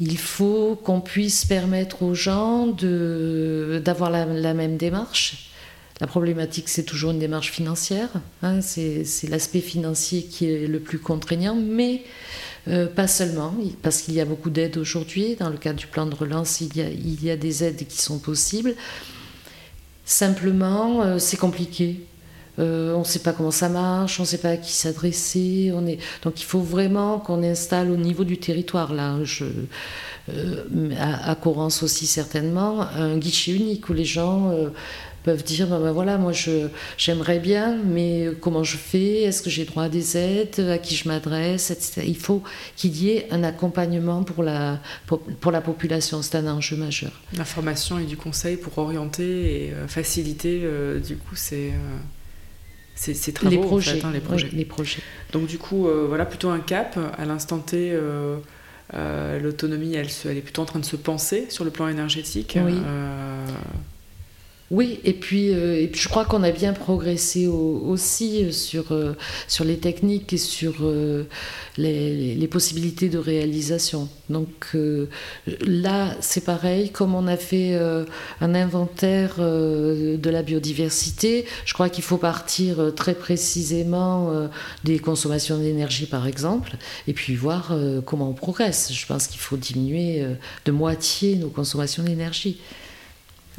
[0.00, 5.49] il faut qu'on puisse permettre aux gens d'avoir la, même démarche
[6.00, 8.08] la problématique, c'est toujours une démarche financière.
[8.42, 12.02] Hein, c'est l'aspect financier qui est le plus contraignant, mais
[12.68, 15.36] euh, pas seulement, parce qu'il y a beaucoup d'aides aujourd'hui.
[15.36, 18.74] Dans le cadre du plan de relance, il y a, des aides qui sont possibles.
[20.06, 22.00] Simplement, euh, c'est compliqué.
[22.58, 25.72] Euh, on ne sait pas comment ça marche, on ne sait pas à qui s'adresser.
[26.22, 29.16] Donc il faut vraiment qu'on installe au niveau du territoire, là,
[30.98, 34.52] à, à aussi certainement, un guichet unique où les gens
[35.22, 39.22] peuvent dire ben, ben voilà moi je j'aimerais bien mais comment je fais?
[39.22, 40.60] Est-ce que j'ai droit à des aides?
[40.60, 41.70] À qui je m'adresse?
[41.70, 42.02] Etc.
[42.06, 42.42] il faut
[42.76, 46.22] qu'il y ait un accompagnement pour la pour, la population.
[46.22, 47.12] C'est un enjeu majeur.
[47.36, 51.98] L'information et du conseil pour orienter et euh, faciliter euh, du coup ces euh,
[52.94, 54.48] ces, travaux les projets, hein, les projets.
[54.52, 55.00] les projets.
[55.32, 56.98] Donc du coup voilà plutôt un cap.
[57.16, 57.98] À l'instant T
[58.92, 62.58] l'autonomie elle, elle est plutôt en train de se penser sur le plan énergétique.
[62.62, 62.74] Oui.
[64.70, 69.16] Oui, et puis, euh, et puis je crois qu'on a bien progressé aussi sur, euh,
[69.48, 71.24] sur les techniques et sur euh,
[71.76, 74.08] les, les, possibilités de réalisation.
[74.28, 74.76] Donc
[75.66, 77.76] là, c'est pareil, comme on a fait
[78.40, 84.48] un inventaire de la biodiversité, je crois qu'il faut partir très précisément
[84.84, 86.76] des consommations d'énergie, par exemple,
[87.08, 87.72] et puis voir
[88.04, 88.92] comment on progresse.
[88.92, 90.24] Je pense qu'il faut diminuer
[90.64, 92.58] de moitié nos consommations d'énergie.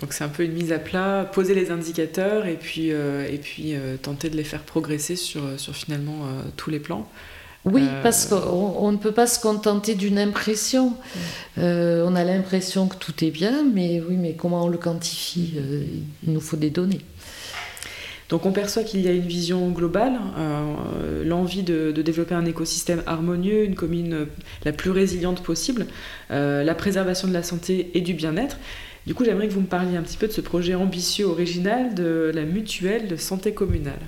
[0.02, 3.38] Donc c'est un peu une mise à plat, poser les indicateurs et puis, euh, et
[3.38, 7.08] puis euh, tenter de les faire progresser sur, sur finalement euh, tous les plans.
[7.64, 10.96] Oui, parce qu'on ne peut pas se contenter d'une impression.
[11.58, 15.60] on a l'impression que tout est bien, mais oui, mais comment on le quantifie
[16.26, 17.02] Il nous faut des données.
[18.32, 23.04] Donc on perçoit qu'il y a une vision globale, euh, l'envie de, développer un écosystème
[23.06, 24.26] harmonieux, une commune
[24.64, 25.86] la plus résiliente possible,
[26.32, 28.58] euh, la préservation de la santé et du bien-être.
[29.08, 31.96] Du coup, j'aimerais que vous me parliez un petit peu de ce projet ambitieux, original
[31.96, 34.00] de la mutuelle de santé communale.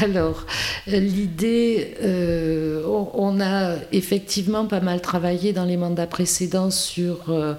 [0.00, 0.46] Alors,
[0.86, 7.54] l'idée, euh, on, a effectivement pas mal travaillé dans les mandats précédents sur, euh,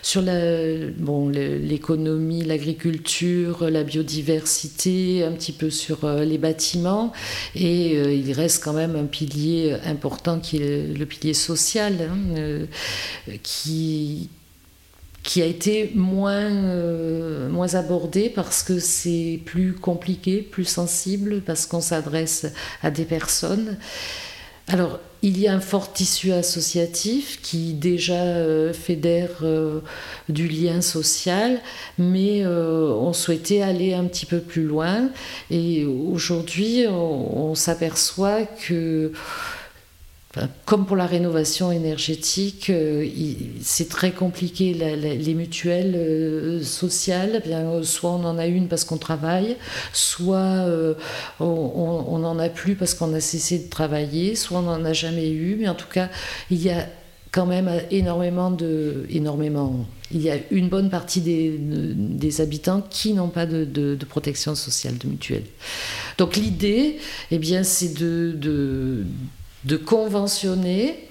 [0.00, 7.12] sur l'économie, l'agriculture, la biodiversité, un petit peu sur euh, les bâtiments.
[7.54, 12.64] Et il reste quand même un pilier important qui est le pilier social, hein,
[13.42, 14.30] qui
[15.22, 21.66] qui a été moins, euh, moins abordé parce que c'est plus compliqué, plus sensible, parce
[21.66, 22.46] qu'on s'adresse
[22.82, 23.78] à des personnes.
[24.68, 29.80] Alors, il y a un fort tissu associatif qui déjà euh, fédère euh,
[30.28, 31.60] du lien social,
[31.98, 35.10] mais on souhaitait aller un petit peu plus loin.
[35.50, 39.12] Et aujourd'hui, on s'aperçoit que
[40.64, 43.06] comme pour la rénovation énergétique, euh,
[43.60, 44.72] c'est très compliqué.
[44.72, 49.56] les mutuelles euh, sociales, eh bien, soit on en a une parce qu'on travaille,
[49.92, 50.94] soit euh,
[51.38, 55.30] on n'en a plus parce qu'on a cessé de travailler, soit on n'en a jamais
[55.30, 55.56] eu.
[55.58, 56.08] Mais en tout cas,
[56.50, 56.86] il y a
[57.30, 59.06] quand même énormément de...
[59.10, 59.86] Énormément.
[60.12, 65.08] Il y a une bonne partie des, habitants qui n'ont pas de, protection sociale, de
[65.08, 65.44] mutuelle.
[66.16, 66.98] Donc l'idée,
[67.30, 69.04] eh c'est de
[69.64, 71.08] de conventionner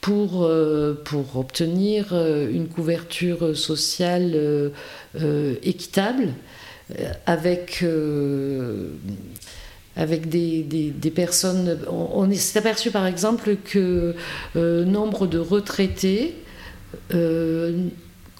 [0.00, 0.94] pour, euh,
[1.34, 6.28] obtenir euh, une couverture sociale euh, équitable
[7.26, 7.84] avec,
[9.94, 11.78] avec des, personnes.
[11.88, 14.16] On, s'est aperçu par exemple que
[14.56, 16.34] nombre de retraités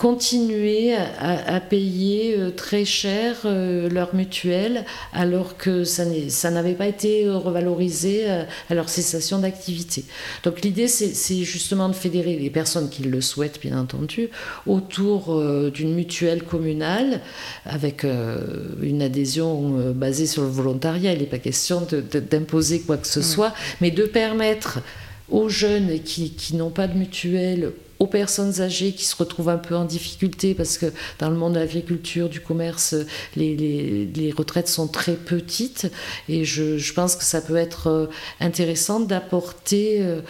[0.00, 7.28] continuer à, payer euh, très cher euh, leur mutuelle alors que ça n'avait pas été
[7.28, 10.06] revalorisé euh, à leur cessation d'activité.
[10.42, 14.30] Donc l'idée, c'est justement de fédérer les personnes qui le souhaitent, bien entendu,
[14.66, 15.38] autour
[15.70, 17.20] d'une mutuelle communale
[17.66, 21.12] avec une adhésion basée sur le volontariat.
[21.12, 21.86] Il n'est pas question
[22.30, 24.80] d'imposer quoi que ce soit, mais de permettre
[25.28, 29.58] aux jeunes qui, qui n'ont pas de mutuelle aux personnes âgées qui se retrouvent un
[29.58, 30.86] peu en difficulté parce que
[31.18, 32.94] dans le monde de l'agriculture, du commerce,
[33.36, 35.90] les, retraites sont très petites.
[36.28, 38.06] Et je, je, pense que ça peut être euh,
[38.40, 40.22] intéressant d'apporter euh,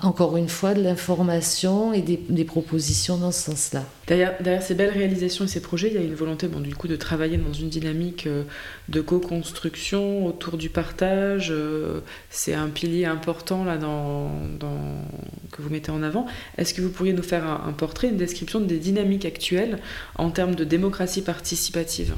[0.00, 3.84] encore une fois, de l'information et des, propositions dans ce sens-là.
[4.06, 6.86] Derrière, ces belles réalisations et ces projets, il y a une volonté bon, du coup,
[6.86, 8.44] de travailler dans une dynamique euh,
[8.88, 11.48] de co-construction autour du partage.
[11.50, 16.26] Euh, c'est un pilier important là, que vous mettez en avant.
[16.56, 19.78] Est-ce que vous pourriez nous faire un portrait, une description des dynamiques actuelles
[20.14, 22.14] en termes de démocratie participative?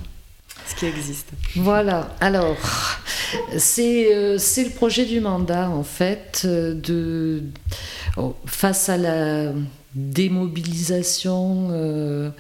[0.75, 1.29] Qui existe.
[1.57, 2.57] Voilà, alors
[3.57, 7.43] c'est euh, c'est le projet du mandat en fait euh, de
[8.17, 9.53] oh, face à la
[9.95, 12.31] démobilisation euh,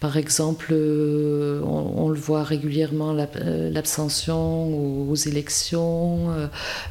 [0.00, 6.30] par exemple, on, le voit régulièrement, l'abstention aux, élections,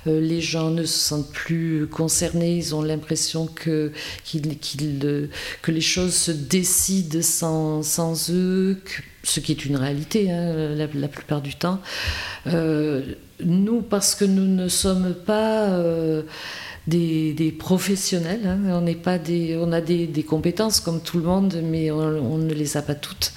[0.06, 3.91] les gens ne se sentent plus concernés, ils ont l'impression que,
[4.32, 8.80] que les choses se décident sans, sans eux,
[9.23, 11.79] ce qui est une réalité hein, la, plupart du temps.
[12.47, 13.01] Euh,
[13.43, 16.23] nous, parce que nous ne sommes pas euh,
[16.88, 21.62] des, professionnels, hein, on, n'est pas des, on a des, compétences comme tout le monde,
[21.63, 23.34] mais on, ne les a pas toutes.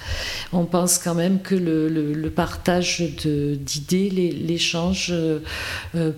[0.51, 5.39] On pense quand même que le, partage d'idées, l'échange euh,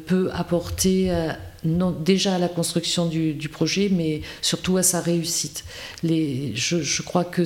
[0.05, 1.11] peut apporter
[1.65, 5.65] non, déjà à la construction du, projet, mais surtout à sa réussite.
[6.03, 7.43] Les, je, crois que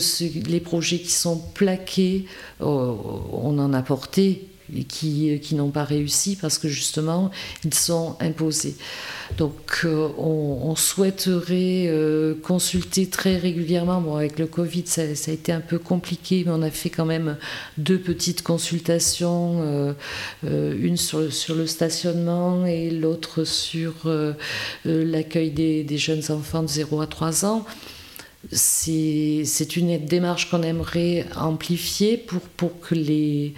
[0.47, 2.25] les projets qui sont plaqués,
[2.59, 2.97] oh,
[3.31, 4.48] on en a porté,
[4.87, 7.31] qui, qui n'ont pas réussi parce que justement,
[7.63, 8.75] ils sont imposés.
[9.37, 14.01] Donc, euh, on, souhaiterait euh, consulter très régulièrement.
[14.01, 17.05] Bon, avec le Covid, ça, a été un peu compliqué, mais on a fait quand
[17.05, 17.37] même
[17.77, 19.93] deux petites consultations,
[20.43, 23.93] euh, une sur, le stationnement et l'autre sur
[24.85, 27.65] l'accueil des, des, jeunes enfants de 0 à 3 ans.
[28.51, 33.53] C'est une démarche qu'on aimerait amplifier pour, pour que les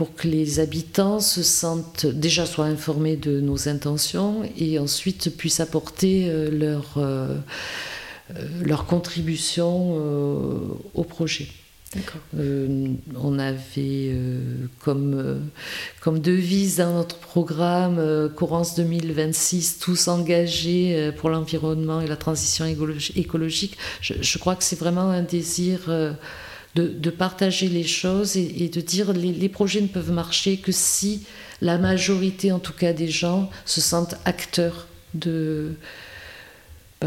[0.00, 5.60] pour que les habitants se sentent déjà soient informés de nos intentions et ensuite puissent
[5.60, 7.36] apporter euh, leur, euh,
[8.30, 9.94] euh, leur contribution
[10.94, 11.48] au projet.
[12.34, 14.16] Euh, on avait
[14.78, 15.42] comme,
[16.00, 23.76] comme devise dans notre programme Courance 2026, tous engagés pour l'environnement et la transition écologique.
[24.00, 25.90] Je, crois que c'est vraiment un désir
[26.74, 31.22] de, partager les choses et, de dire les, les projets ne peuvent marcher que si
[31.60, 35.74] la majorité, en tout cas des gens, se sentent acteurs de,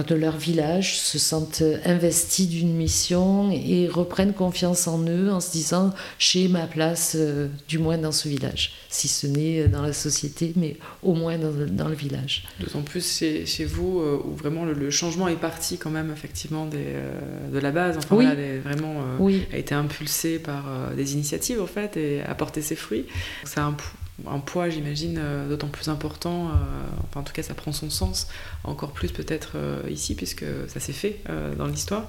[0.02, 5.52] de leur village, se sentent investis d'une mission et reprennent confiance en eux en se
[5.52, 9.94] disant j'ai ma place, euh, du moins dans ce village, si ce n'est dans la
[9.94, 12.46] société, mais au moins dans, le village.
[12.60, 16.66] D'autant plus chez, chez vous, euh, où vraiment le, changement est parti quand même effectivement
[16.66, 18.26] des, euh, de la base, enfin oui.
[18.64, 18.96] vraiment
[19.54, 23.06] a été impulsé par des initiatives en fait et a porté ses fruits.
[23.44, 23.76] C'est un,
[24.28, 26.48] un poids, j'imagine, euh, d'autant plus important.
[26.48, 26.52] Euh,
[27.10, 28.28] enfin, en tout cas, ça prend son sens
[28.64, 31.20] encore plus peut-être euh, ici, puisque ça s'est fait
[31.58, 32.08] dans l'histoire.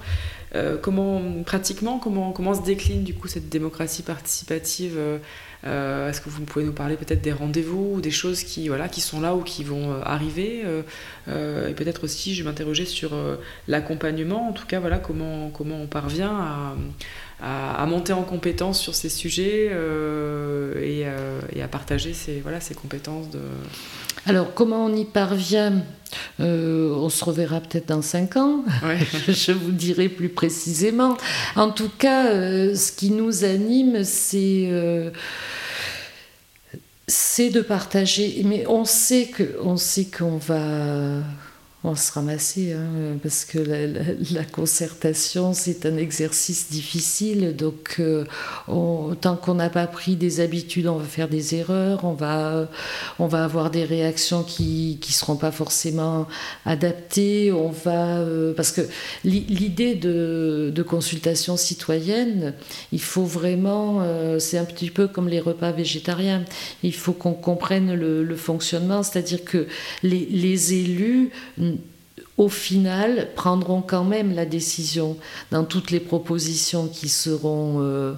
[0.81, 4.97] comment, pratiquement, comment, comment se décline du coup cette démocratie participative
[5.63, 9.01] Est-ce que vous pouvez nous parler peut-être des rendez-vous ou des choses qui, voilà, qui
[9.01, 10.63] sont là ou qui vont arriver
[11.27, 13.11] Et peut-être aussi, je m'interrogeais sur
[13.67, 14.49] l'accompagnement.
[14.49, 16.75] En tout cas, voilà, comment, comment on parvient à
[17.41, 22.75] à, monter en compétence sur ces sujets euh, euh, et, à partager ces, voilà, ces
[22.75, 23.39] compétences de...
[24.25, 25.83] Alors, comment on y parvient
[26.39, 28.63] euh, On se reverra peut-être dans cinq ans.
[29.27, 31.17] Je vous dirai plus précisément.
[31.55, 34.71] En tout cas, ce qui nous anime, c'est
[37.07, 38.41] c'est de partager.
[38.45, 41.21] Mais on sait que on sait qu'on va
[41.85, 47.55] on se ramasser, hein, parce que la, concertation, c'est un exercice difficile.
[47.55, 48.25] Donc, euh,
[49.21, 52.69] tant qu'on n'a pas pris des habitudes, on va faire des erreurs, on va,
[53.19, 56.27] on va avoir des réactions qui ne seront pas forcément
[56.65, 57.51] adaptées.
[57.51, 58.81] On va, euh, parce que
[59.23, 62.53] l'idée de, consultation citoyenne,
[62.91, 66.45] il faut vraiment, euh, c'est un petit peu comme les repas végétariens,
[66.83, 69.67] il faut qu'on comprenne le, fonctionnement, c'est-à-dire que
[70.03, 71.31] les élus
[72.37, 75.17] au final, prendront quand même la décision
[75.51, 78.13] dans toutes les propositions qui seront euh,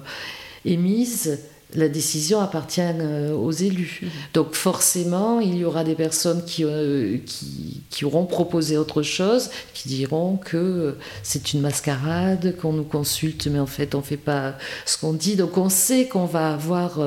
[0.64, 1.38] émises.
[1.74, 4.00] La décision appartient euh, aux élus.
[4.02, 4.06] Mmh.
[4.34, 9.86] Donc forcément, il y aura des personnes euh, qui, qui, auront proposé autre chose, qui
[9.88, 14.54] diront que c'est une mascarade, qu'on nous consulte, mais en fait on ne fait pas
[14.86, 15.36] ce qu'on dit.
[15.36, 16.98] Donc on sait qu'on va avoir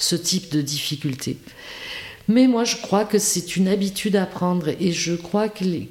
[0.00, 1.38] ce type de difficultés.
[2.28, 5.88] Mais moi, je crois que c'est une habitude à prendre et je crois qu'il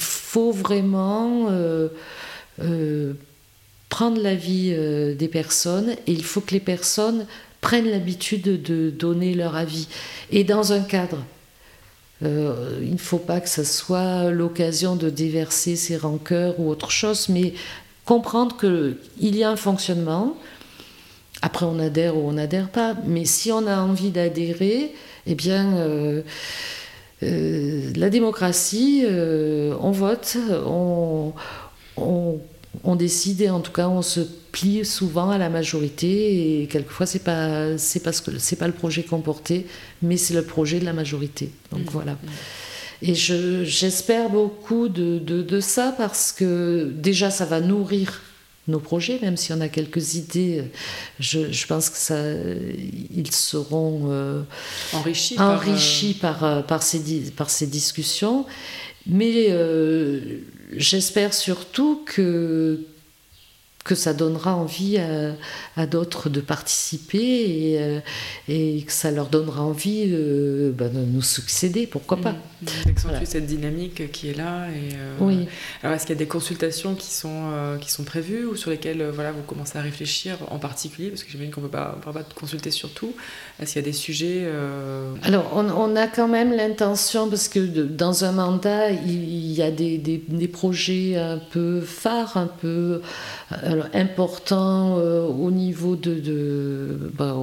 [0.00, 1.88] faut vraiment euh,
[2.60, 3.12] euh,
[3.88, 7.26] prendre l'avis euh, des personnes et il faut que les personnes
[7.60, 9.86] prennent l'habitude de donner leur avis
[10.32, 11.18] et dans un cadre.
[12.22, 17.28] il ne faut pas que ce soit l'occasion de déverser ses rancœurs ou autre chose,
[17.28, 17.54] mais
[18.04, 20.36] comprendre qu'il y a un fonctionnement,
[21.42, 22.94] après, on adhère ou on n'adhère pas.
[23.06, 24.92] Mais si on a envie d'adhérer,
[25.26, 26.22] eh bien, euh,
[27.22, 31.32] euh, la démocratie, euh, on vote, on,
[31.96, 34.20] on, décide et en tout cas, on se
[34.52, 36.62] plie souvent à la majorité.
[36.62, 38.02] Et quelquefois, c'est pas c'est
[38.38, 39.66] c'est pas le projet qu'on portait,
[40.02, 41.50] mais c'est le projet de la majorité.
[41.70, 41.90] Donc mmh.
[41.90, 42.16] voilà.
[43.02, 48.22] Et j'espère beaucoup de, de, de, ça parce que déjà, ça va nourrir
[48.68, 50.64] nos projets, même si on a quelques idées,
[51.20, 52.16] je, je pense que ça,
[53.14, 54.42] ils seront euh,
[54.92, 58.44] enrichis, enrichis par, par, euh, par, ces, par ces discussions.
[59.06, 60.40] Mais euh,
[60.72, 62.80] j'espère surtout que,
[63.86, 64.98] que ça donnera envie
[65.76, 68.00] à, d'autres de participer et, euh,
[68.48, 72.34] et, que ça leur donnera envie de, bah, de nous succéder, pourquoi pas.
[72.62, 73.26] D'accentuer mmh.
[73.26, 74.66] cette dynamique qui est là.
[74.70, 75.46] Et, euh, oui.
[75.82, 78.70] Alors, est-ce qu'il y a des consultations qui sont, euh, qui sont prévues ou sur
[78.70, 81.10] lesquelles voilà, vous commencez à réfléchir en particulier?
[81.10, 83.14] Parce que j'imagine qu'on ne peut pas, pas consulter sur tout.
[83.60, 84.48] Est-ce qu'il y a des sujets
[85.22, 89.70] Alors, on, on, a quand même l'intention, parce que dans un mandat, il, y a
[89.70, 93.00] des, des, des projets un peu phares, un peu
[93.50, 97.36] important euh, au niveau de, de, bah,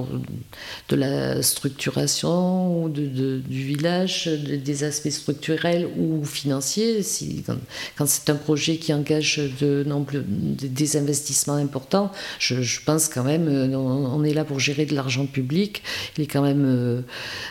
[0.90, 7.02] de, la structuration de, du village, des aspects structurels ou financiers.
[7.02, 7.42] Si,
[7.96, 9.86] quand, c'est un projet qui engage de,
[10.62, 14.94] des investissements importants, je, je, pense quand même, euh, on, est là pour gérer de
[14.94, 15.82] l'argent public,
[16.18, 17.00] il est quand même euh,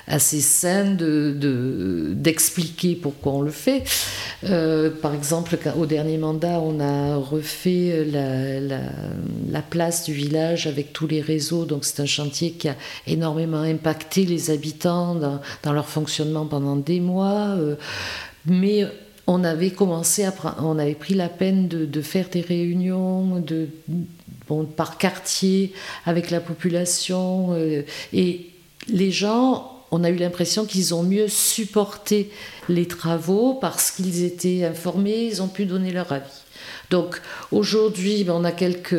[0.07, 0.95] assez sain
[2.15, 3.83] d'expliquer pourquoi on le fait.
[5.01, 11.07] par exemple, au dernier mandat, on a refait la la, place du village avec tous
[11.07, 11.65] les réseaux.
[11.65, 12.75] Donc c'est un chantier qui a
[13.07, 17.55] énormément impacté les habitants dans, leur fonctionnement pendant des mois.
[17.57, 17.75] Euh,
[18.45, 18.85] mais
[19.25, 23.69] on avait commencé à on avait pris la peine de, faire des réunions de
[24.75, 25.73] par quartier
[26.05, 28.49] avec la population euh, et
[28.89, 32.31] les gens on a eu l'impression qu'ils ont mieux supporté
[32.67, 36.42] les travaux parce qu'ils étaient informés, ils ont pu donner leur avis.
[36.93, 37.21] Donc
[37.51, 38.93] aujourd'hui, ben, on, a quelques,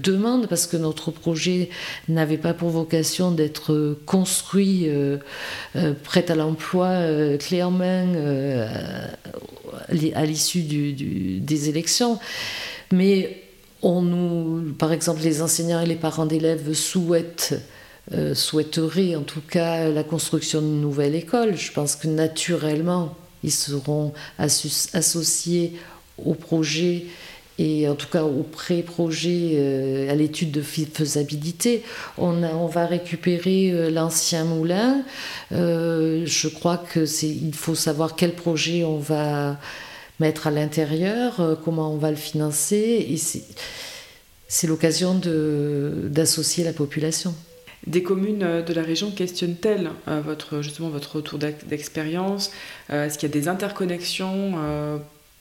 [0.00, 1.68] demandes parce que notre projet
[2.08, 5.16] n'avait pas pour vocation d'être construit euh,
[5.74, 8.06] euh, prêt à l'emploi euh, clairement
[10.14, 12.20] à l'issue des élections.
[12.92, 13.42] Mais
[13.82, 17.56] on nous, par exemple, les enseignants et les parents d'élèves souhaitent
[18.34, 21.56] souhaiteraient en tout cas la construction d'une nouvelle école.
[21.56, 25.72] Je pense que naturellement, ils seront associés
[26.18, 27.06] au projet
[27.58, 31.82] et en tout cas au pré-projet, euh, à l'étude de faisabilité.
[32.18, 35.02] On, on va récupérer euh, l'ancien moulin.
[35.52, 39.58] Euh, je crois que c'est, il faut savoir quel projet on va
[40.20, 43.42] mettre à l'intérieur, comment on va le financer, et c'est,
[44.46, 47.34] c'est l'occasion de, d'associer la population.
[47.88, 52.52] Des communes de la région questionnent-elles votre, justement votre retour d'expérience?
[52.90, 54.52] Est-ce qu'il y a des interconnexions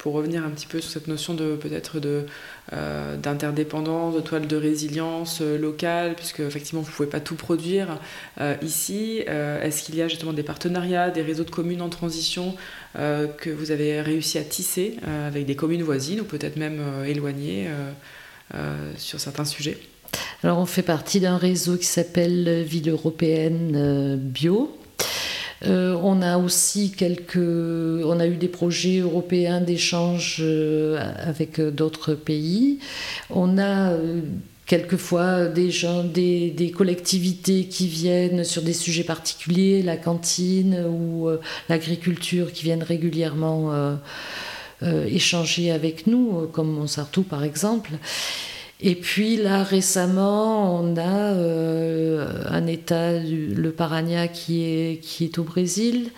[0.04, 2.26] pour revenir un petit peu sur cette notion de peut-être de
[2.74, 7.36] euh, d'interdépendance, de toile de résilience euh, locale, puisque effectivement vous ne pouvez pas tout
[7.36, 8.00] produire
[8.42, 9.20] euh, ici.
[9.20, 12.56] Est-ce qu'il y a justement des partenariats, des réseaux de communes en transition
[12.96, 17.68] que vous avez réussi à tisser avec des communes voisines ou peut-être même éloignées
[18.98, 19.78] sur certains sujets?
[20.44, 24.78] Alors on fait partie d'un réseau qui s'appelle Ville européenne bio,
[25.66, 32.80] euh, on a aussi eu des projets européens d'échange euh, avec d'autres pays.
[33.30, 34.22] On a euh,
[34.66, 41.30] quelquefois des gens, des, des, collectivités qui viennent sur des sujets particuliers, la cantine ou
[41.70, 43.98] l'agriculture, qui viennent régulièrement
[44.82, 47.92] échanger avec nous, comme Montsartou par exemple.
[48.86, 56.10] Et puis là, récemment, on a euh, un État, le Paraná, qui est, au Brésil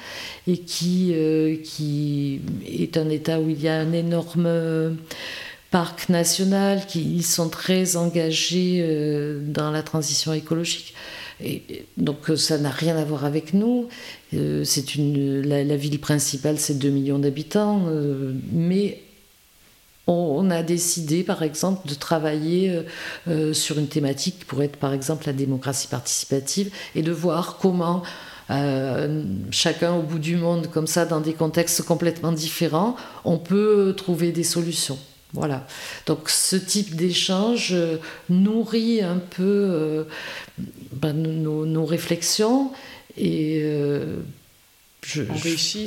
[0.47, 4.97] et qui, euh, qui est un État où il y a un énorme
[5.69, 10.95] parc national, qui ils sont très engagés euh, dans la transition écologique.
[11.97, 13.89] Donc ça n'a rien à voir avec nous.
[14.31, 17.81] c'est la, ville principale, c'est 2 millions d'habitants,
[18.53, 19.04] mais
[20.07, 22.83] on a décidé, par exemple, de travailler euh,
[23.27, 27.57] euh, sur une thématique qui pourrait être, par exemple, la démocratie participative et de voir
[27.59, 28.03] comment
[28.51, 33.93] euh, chacun au bout du monde, comme ça, dans des contextes complètement différents, on peut
[33.97, 34.99] trouver des solutions.
[35.33, 35.65] Voilà.
[36.05, 37.75] Donc ce type d'échange
[38.29, 40.05] nourrit un peu
[40.93, 42.71] ben, nos, réflexions
[43.17, 43.61] et
[45.05, 45.21] je,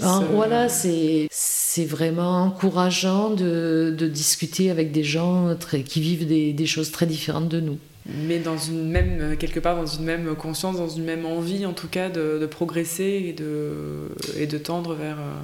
[0.03, 6.27] hein, voilà, c'est c'est vraiment encourageant de, de, discuter avec des gens très, qui vivent
[6.27, 7.79] des, des, choses très différentes de nous.
[8.07, 11.75] Mais dans une même, quelque part dans une même conscience, dans une même envie en
[11.75, 14.09] tout cas de, de progresser et de,
[14.39, 15.35] et de tendre vers, euh,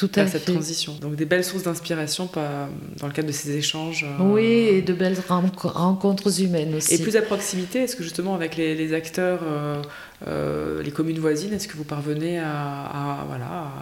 [0.00, 0.94] tout à cette transition.
[1.00, 4.04] Donc des belles sources d'inspiration dans le cadre de ces échanges.
[4.04, 6.94] Euh, oui, et de belles rencontres humaines aussi.
[6.94, 9.82] Et plus à proximité, est-ce que justement avec les, les acteurs, euh,
[10.26, 13.72] les communes voisines, est-ce que vous parvenez à, voilà,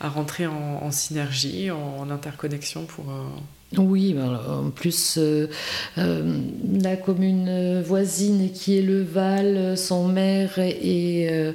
[0.00, 3.06] à, rentrer en, synergie, en, interconnexion pour...
[3.10, 5.48] Euh, oui, ben, en plus, euh,
[5.96, 6.38] euh,
[6.74, 11.54] la commune voisine qui est le Val, son maire est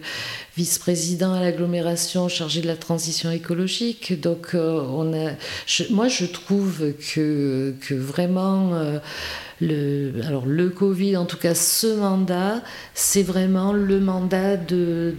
[0.55, 4.19] vice-président à l'agglomération chargé de la transition écologique.
[4.19, 5.33] Donc, on a,
[5.91, 8.99] moi, je trouve que, que vraiment
[9.61, 12.61] le, alors le Covid, en tout cas ce mandat,
[12.93, 15.15] c'est vraiment le mandat de,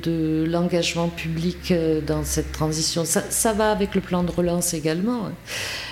[0.48, 3.04] l'engagement public euh, dans cette transition.
[3.04, 5.26] Ça, va avec le plan de relance également.
[5.26, 5.32] Hein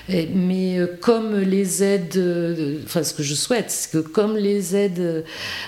[0.09, 4.76] mais euh, comme les aides, euh, enfin ce que je souhaite, c'est que comme les
[4.76, 5.24] aides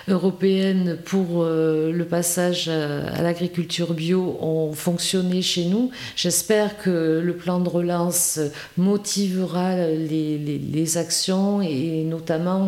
[0.06, 7.58] européennes pour le passage à l'agriculture bio ont fonctionné chez nous, j'espère que le plan
[7.58, 8.38] de relance
[8.76, 12.67] motivera les, actions et notamment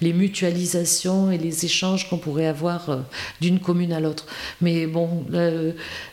[0.00, 3.00] les mutualisations et les échanges qu'on pourrait avoir
[3.40, 4.26] d'une commune à l'autre.
[4.60, 5.24] Mais bon,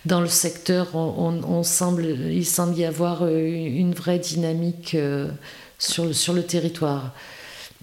[0.06, 5.30] dans le secteur, on, semble, il semble y avoir une vraie dynamique euh,
[5.78, 7.14] sur, sur le territoire.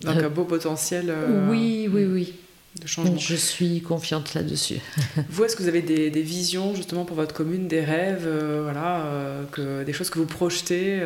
[0.00, 2.34] Donc un beau potentiel euh, oui, oui, oui.
[2.80, 3.16] de changement.
[3.16, 4.80] Je suis confiante là-dessus.
[5.30, 8.62] vous, est-ce que vous avez des, des, visions justement pour votre commune, des rêves, euh,
[8.64, 9.06] voilà,
[9.52, 11.00] que, des choses que vous projetez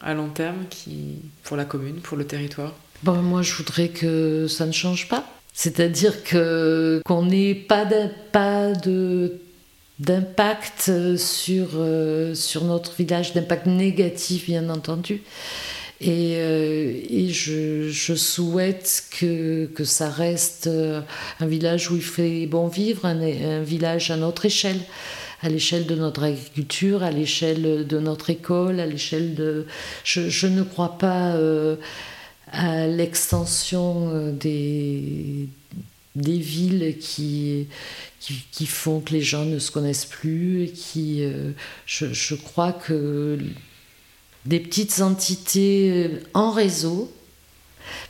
[0.00, 2.74] à long terme qui, pour la commune, pour le territoire?
[3.02, 5.24] Bon, Moi, je voudrais que ça ne change pas.
[5.52, 9.40] C'est-à-dire que qu'on n'ait pas de, pas de
[9.98, 11.68] d'impact sur,
[12.34, 15.22] sur notre village, d'impact négatif bien entendu.
[16.02, 20.68] Et, et je, souhaite que, que, ça reste
[21.40, 24.80] un village où il fait bon vivre, un, village à notre échelle
[25.42, 29.66] à l'échelle de notre agriculture, à l'échelle de notre école, à l'échelle de...
[30.04, 31.76] Je, ne crois pas euh,
[32.52, 35.48] à l'extension euh, des,
[36.14, 37.66] des villes qui,
[38.20, 40.64] qui, font que les gens ne se connaissent plus.
[40.64, 41.52] Et qui, euh,
[41.86, 43.38] je, je crois que
[44.44, 47.12] des petites entités en réseau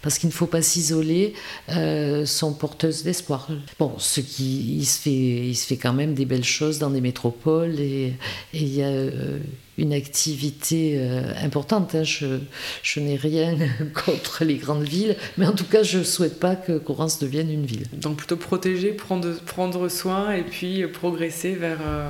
[0.03, 1.35] parce qu'il ne faut pas s'isoler,
[1.71, 3.49] euh, sont porteuses d'espoir.
[3.79, 5.11] Bon, ce qui, il se, fait,
[5.49, 8.15] il se fait quand même des belles choses dans des métropoles et,
[8.53, 9.39] il y a euh,
[9.79, 11.95] une activité euh, importante.
[11.95, 12.03] Hein.
[12.03, 13.57] Je, n'ai rien
[14.07, 17.51] contre les grandes villes, mais en tout cas, je ne souhaite pas que Corrence devienne
[17.51, 17.87] une ville.
[17.93, 22.09] Donc plutôt protéger, prendre, prendre soin et puis progresser vers, euh,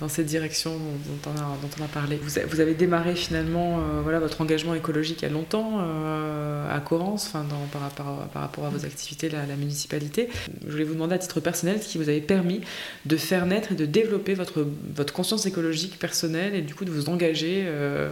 [0.00, 1.30] dans cette direction dont,
[1.78, 2.20] on a, parlé.
[2.22, 7.26] Vous, avez démarré finalement euh, voilà, votre engagement écologique il y a longtemps à Corrence,
[7.28, 10.28] enfin, par, rapport, par rapport à vos activités, la, la municipalité.
[10.66, 12.60] Je voulais vous demander à titre personnel ce qui vous avait permis
[13.06, 16.90] de faire naître et de développer votre, votre conscience écologique personnelle et du coup de
[16.90, 18.10] vous vous engager euh,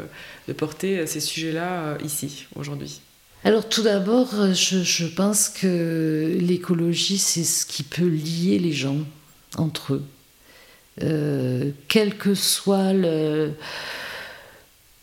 [0.48, 3.00] de porter ces sujets-là euh, ici, aujourd'hui?
[3.44, 8.98] Alors tout d'abord, je, je, pense que l'écologie, c'est ce qui peut lier les gens
[9.56, 10.04] entre eux.
[11.02, 13.52] Euh, quelle que soit le,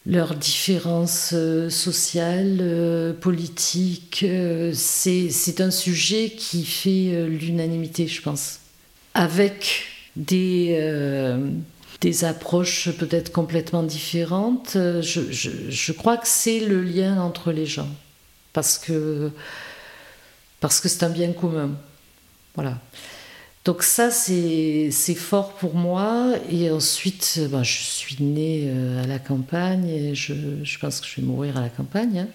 [0.05, 8.59] leurs différences euh, sociales, euh, politiques, euh, c'est un sujet qui fait l'unanimité, je pense.
[9.13, 9.83] Avec
[10.15, 10.77] des
[12.03, 14.71] des approches peut-être complètement différentes.
[14.73, 17.87] Je, je, crois que c'est le lien entre les gens,
[18.51, 19.31] parce que
[20.59, 21.71] parce que c'est un bien commun.
[22.55, 22.77] Voilà.
[23.63, 26.33] Donc ça, c'est fort pour moi.
[26.51, 30.33] Et ensuite, ben, je suis née euh, à la campagne et je,
[30.79, 32.19] pense que je vais mourir à la campagne.
[32.19, 32.27] Hein.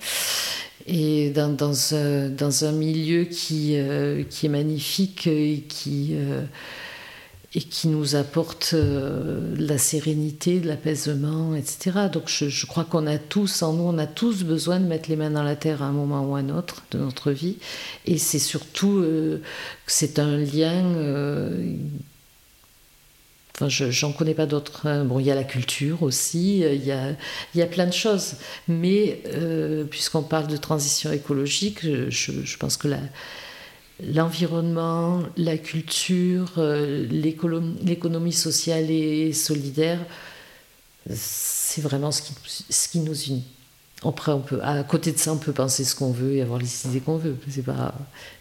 [0.86, 1.50] Et dans,
[1.94, 6.12] un, dans, un, milieu qui, euh, qui est magnifique et qui...
[6.14, 6.42] Euh,
[7.54, 12.08] et qui nous apporte euh, la sérénité, de l'apaisement, etc.
[12.12, 15.16] Donc je, crois qu'on a tous, en nous, on a tous besoin de mettre les
[15.16, 17.56] mains dans la terre à un moment ou à un autre de notre vie.
[18.04, 19.40] Et c'est surtout euh,
[19.86, 20.84] c'est un lien.
[20.96, 21.72] Euh,
[23.54, 24.86] enfin, je j'en connais pas d'autres.
[24.86, 25.06] Hein.
[25.06, 27.12] Bon, il y a la culture aussi, il y a,
[27.54, 28.34] il y a plein de choses.
[28.68, 33.00] Mais euh, puisqu'on parle de transition écologique, je pense que la
[34.02, 40.00] l'environnement, la culture, euh, l'économie sociale et solidaire,
[41.10, 42.34] c'est vraiment ce qui,
[42.70, 43.44] ce qui, nous unit.
[44.04, 46.58] Après, on peut, à côté de ça, on peut penser ce qu'on veut et avoir
[46.58, 47.36] les idées qu'on veut.
[47.64, 47.94] Pas,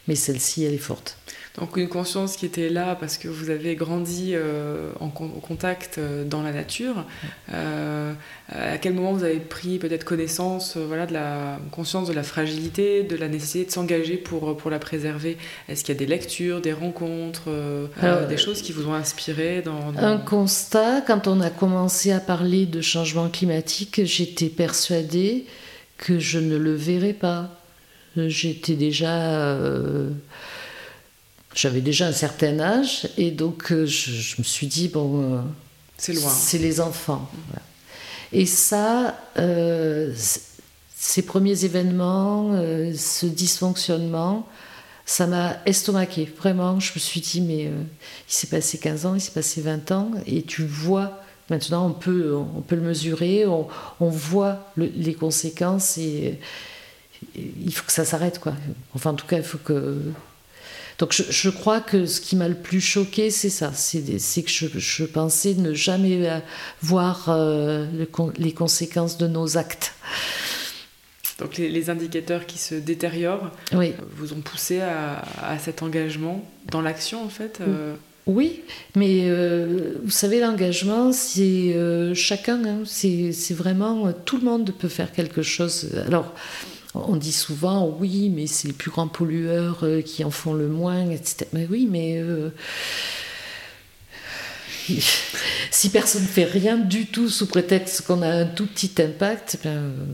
[0.08, 1.18] mais celle-ci, elle est forte.
[1.58, 6.24] Donc une conscience qui était là parce que vous avez grandi euh, en contact euh,
[6.24, 7.04] dans la nature.
[7.52, 8.14] Euh,
[8.50, 13.02] à quel moment vous avez pris peut-être connaissance voilà, de la conscience de la fragilité,
[13.02, 15.38] de la nécessité de s'engager pour, pour la préserver?
[15.68, 17.50] Est-ce qu'il y a des lectures, des rencontres,
[18.30, 20.04] des choses qui vous ont inspiré dans, dans...
[20.04, 25.46] Un constat, quand on a commencé à parler de changement climatique, j'étais persuadée
[25.98, 27.50] que je ne le verrais pas.
[28.16, 29.50] J'étais déjà
[31.58, 35.42] j'avais déjà un certain âge et donc euh, je, je me suis dit bon euh,
[35.98, 36.30] c'est loin.
[36.30, 37.28] c'est les enfants
[38.32, 40.14] et ça euh,
[40.96, 44.48] ces premiers événements euh, ce dysfonctionnement
[45.10, 46.30] ça m'a estomaqué.
[46.38, 47.82] Vraiment je me suis dit mais euh,
[48.30, 51.94] il s'est passé 15 ans il s'est passé 20 ans et tu vois maintenant on
[51.94, 53.68] peut on peut le mesurer on,
[54.00, 56.40] on voit le, les conséquences et,
[57.36, 58.54] et il faut que ça s'arrête quoi.
[58.94, 59.98] Enfin en tout cas il faut que
[60.98, 64.50] donc je, je, crois que ce qui m'a le plus choqué, c'est ça, c'est que
[64.50, 66.42] je, je, pensais ne jamais
[66.82, 69.94] voir euh, le, les conséquences de nos actes.
[71.40, 73.94] Donc les, les indicateurs qui se détériorent oui.
[74.16, 77.94] vous ont poussé à, à cet engagement dans l'action en fait euh...
[78.28, 78.62] Oui,
[78.94, 84.90] mais euh, vous savez, l'engagement, c'est euh, chacun, hein, c'est vraiment, tout le monde peut
[84.90, 85.90] faire quelque chose.
[86.06, 86.34] Alors,
[87.08, 90.68] on dit souvent oui, mais c'est les plus grands pollueurs euh, qui en font le
[90.68, 91.46] moins, etc.
[91.54, 92.50] Mais oui, mais euh,
[95.72, 99.60] si personne ne fait rien du tout sous prétexte qu'on a un tout petit impact,
[99.64, 100.06] ben, euh,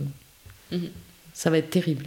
[0.72, 0.90] mm -hmm.
[1.34, 2.06] ça va être terrible.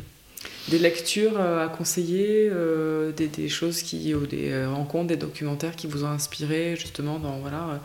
[0.68, 5.86] Des lectures à conseiller, euh, des, des, choses qui, ou des rencontres, des documentaires qui
[5.86, 7.80] vous ont inspiré justement dans voilà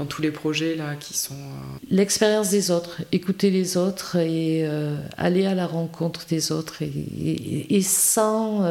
[0.00, 1.34] dans tous les projets là qui sont.
[1.90, 4.66] L'expérience des autres, écouter les autres et
[5.18, 8.64] aller à la rencontre des autres et, sans,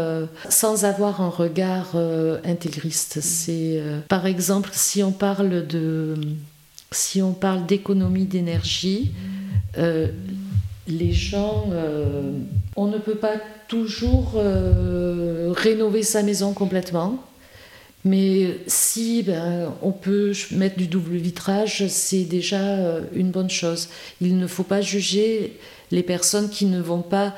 [0.49, 1.95] sans avoir un regard
[2.43, 3.19] intégriste.
[3.21, 6.15] C'est par exemple si on parle de
[6.91, 9.11] si on parle d'économie d'énergie,
[9.77, 11.69] les gens,
[12.75, 13.35] on ne peut pas
[13.69, 17.23] toujours euh, rénover sa maison complètement.
[18.05, 23.89] Mais si ben, on peut mettre du double vitrage, c'est déjà euh, une bonne chose.
[24.21, 25.57] Il ne faut pas juger
[25.91, 27.35] les personnes qui ne vont pas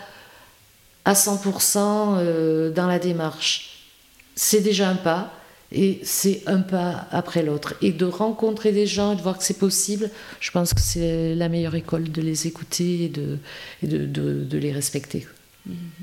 [1.04, 1.78] à 100%
[2.18, 3.88] euh, dans la démarche.
[4.36, 5.34] C'est déjà un pas
[5.72, 7.74] et c'est un pas après l'autre.
[7.82, 11.34] Et de rencontrer des gens et de voir que c'est possible, je pense que c'est
[11.34, 15.26] la meilleure école de les écouter et de, de les respecter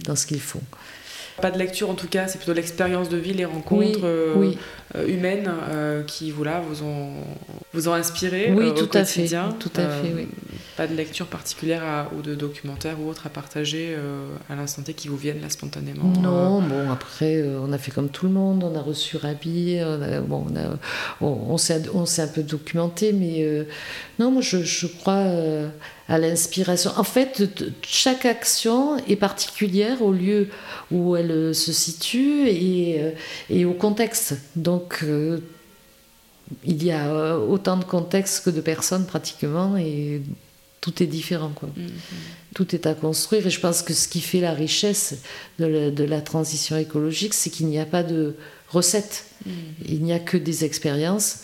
[0.04, 0.62] dans ce qu'ils font.
[1.40, 4.52] Pas de lecture en tout cas, c'est plutôt l'expérience de vie, les rencontres euh,
[4.96, 7.10] euh, humaines euh, qui vous, vous, ont,
[7.72, 9.44] vous ont inspiré oui, au tout quotidien.
[9.44, 10.28] À fait, tout à fait, oui.
[10.76, 13.96] Pas de lecture particulière ou de documentaire ou autre à partager
[14.48, 18.10] à l'instant T qui vous viennent là spontanément Non, bon après on a fait comme
[18.10, 20.46] tout le monde, on a reçu Rabi, on, bon,
[21.20, 21.54] on, on,
[21.94, 23.66] on s'est un peu documenté, mais
[24.20, 25.24] non, moi je, je crois
[26.08, 26.90] à l'inspiration.
[26.96, 27.44] En fait,
[27.82, 30.48] chaque action est particulière au lieu
[30.90, 33.10] où elle euh, se situe et, euh,
[33.50, 34.34] et au contexte.
[34.56, 35.38] Donc, euh,
[36.64, 40.22] il y a autant de contextes que de personnes pratiquement et
[40.80, 41.50] tout est différent.
[41.54, 41.68] Quoi.
[41.68, 42.54] Mm-hmm.
[42.54, 45.16] Tout est à construire et je pense que ce qui fait la richesse
[45.58, 48.34] de la, de la transition écologique, c'est qu'il n'y a pas de
[48.70, 49.26] recette.
[49.46, 49.52] Mm-hmm.
[49.88, 51.40] Il n'y a que des expériences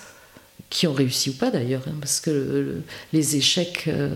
[0.70, 2.80] qui ont réussi ou pas d'ailleurs, hein, parce que
[3.12, 4.10] les échecs euh,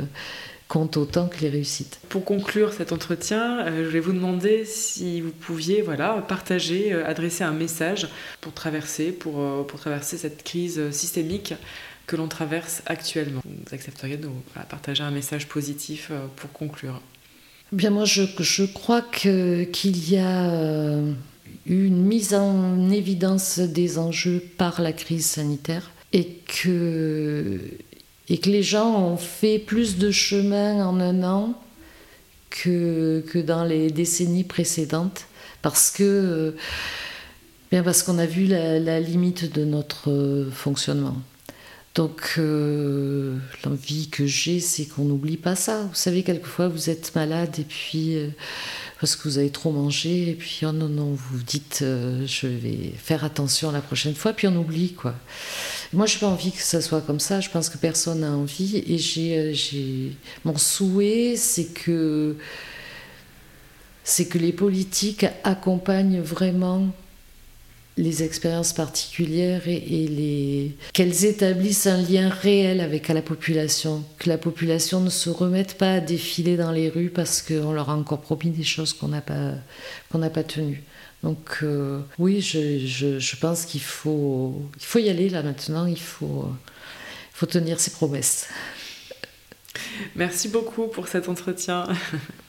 [0.67, 2.01] comptent autant que les réussites.
[2.09, 7.07] Pour conclure cet entretien, euh, je vais vous demander si vous pouviez voilà, partager, euh,
[7.07, 8.09] adresser un message
[8.41, 11.55] pour traverser, pour, pour traverser cette crise systémique
[12.07, 13.43] que l'on traverse actuellement.
[13.45, 17.03] Vous accepteriez de nous partager un message positif pour conclure?
[17.71, 21.03] Bien, moi, je, je crois qu'il y a
[21.67, 27.59] une mise en évidence des enjeux par la crise sanitaire et que,
[28.29, 31.61] et que les gens ont fait plus de chemin en un an
[32.51, 35.27] que, que dans les décennies précédentes
[35.63, 36.55] parce que
[37.71, 41.17] bien parce qu'on a vu la, limite de notre fonctionnement.
[41.95, 45.83] Donc euh, l'envie que j'ai, c'est qu'on n'oublie pas ça.
[45.83, 48.29] Vous savez, quelquefois vous êtes malade et puis euh,
[49.01, 52.47] parce que vous avez trop mangé et puis oh non non, vous dites euh, je
[52.47, 55.15] vais faire attention la prochaine fois, puis on oublie quoi.
[55.93, 57.41] Moi, je n'ai pas envie que ça soit comme ça.
[57.41, 58.83] Je pense que personne n'a envie.
[58.87, 60.13] Et j'ai, j'ai...
[60.45, 62.37] mon souhait, c'est que,
[64.05, 66.89] c'est que les politiques accompagnent vraiment
[67.99, 70.77] les expériences particulières et, les...
[70.93, 75.95] qu'elles établissent un lien réel avec la population, que la population ne se remette pas
[75.95, 79.21] à défiler dans les rues parce qu'on leur a encore promis des choses qu'on n'a
[79.21, 79.55] pas,
[80.11, 80.85] qu'on n'a pas tenues.
[81.23, 85.87] Donc euh, oui, je, je, je pense qu'il faut, il faut y aller là maintenant,
[85.87, 86.49] il faut,
[87.33, 88.49] faut tenir ses promesses.
[90.15, 91.87] Merci beaucoup pour cet entretien.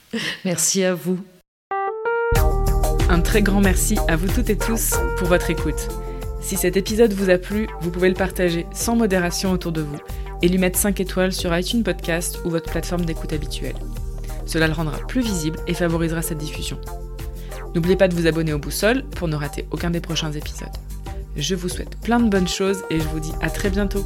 [0.45, 1.19] Merci à vous.
[3.09, 5.87] Un très grand merci à vous toutes et tous pour votre écoute.
[6.41, 9.97] Si cet épisode vous a plu, vous pouvez le partager sans modération autour de vous
[10.43, 13.75] et lui mettre 5 étoiles sur iTunes Podcast ou votre plateforme d'écoute habituelle.
[14.45, 16.79] Cela le rendra plus visible et favorisera cette diffusion.
[17.75, 20.67] N'oubliez pas de vous abonner au Boussole pour ne rater aucun des prochains épisodes.
[21.35, 24.03] Je vous souhaite plein de bonnes choses et je vous dis à très bientôt.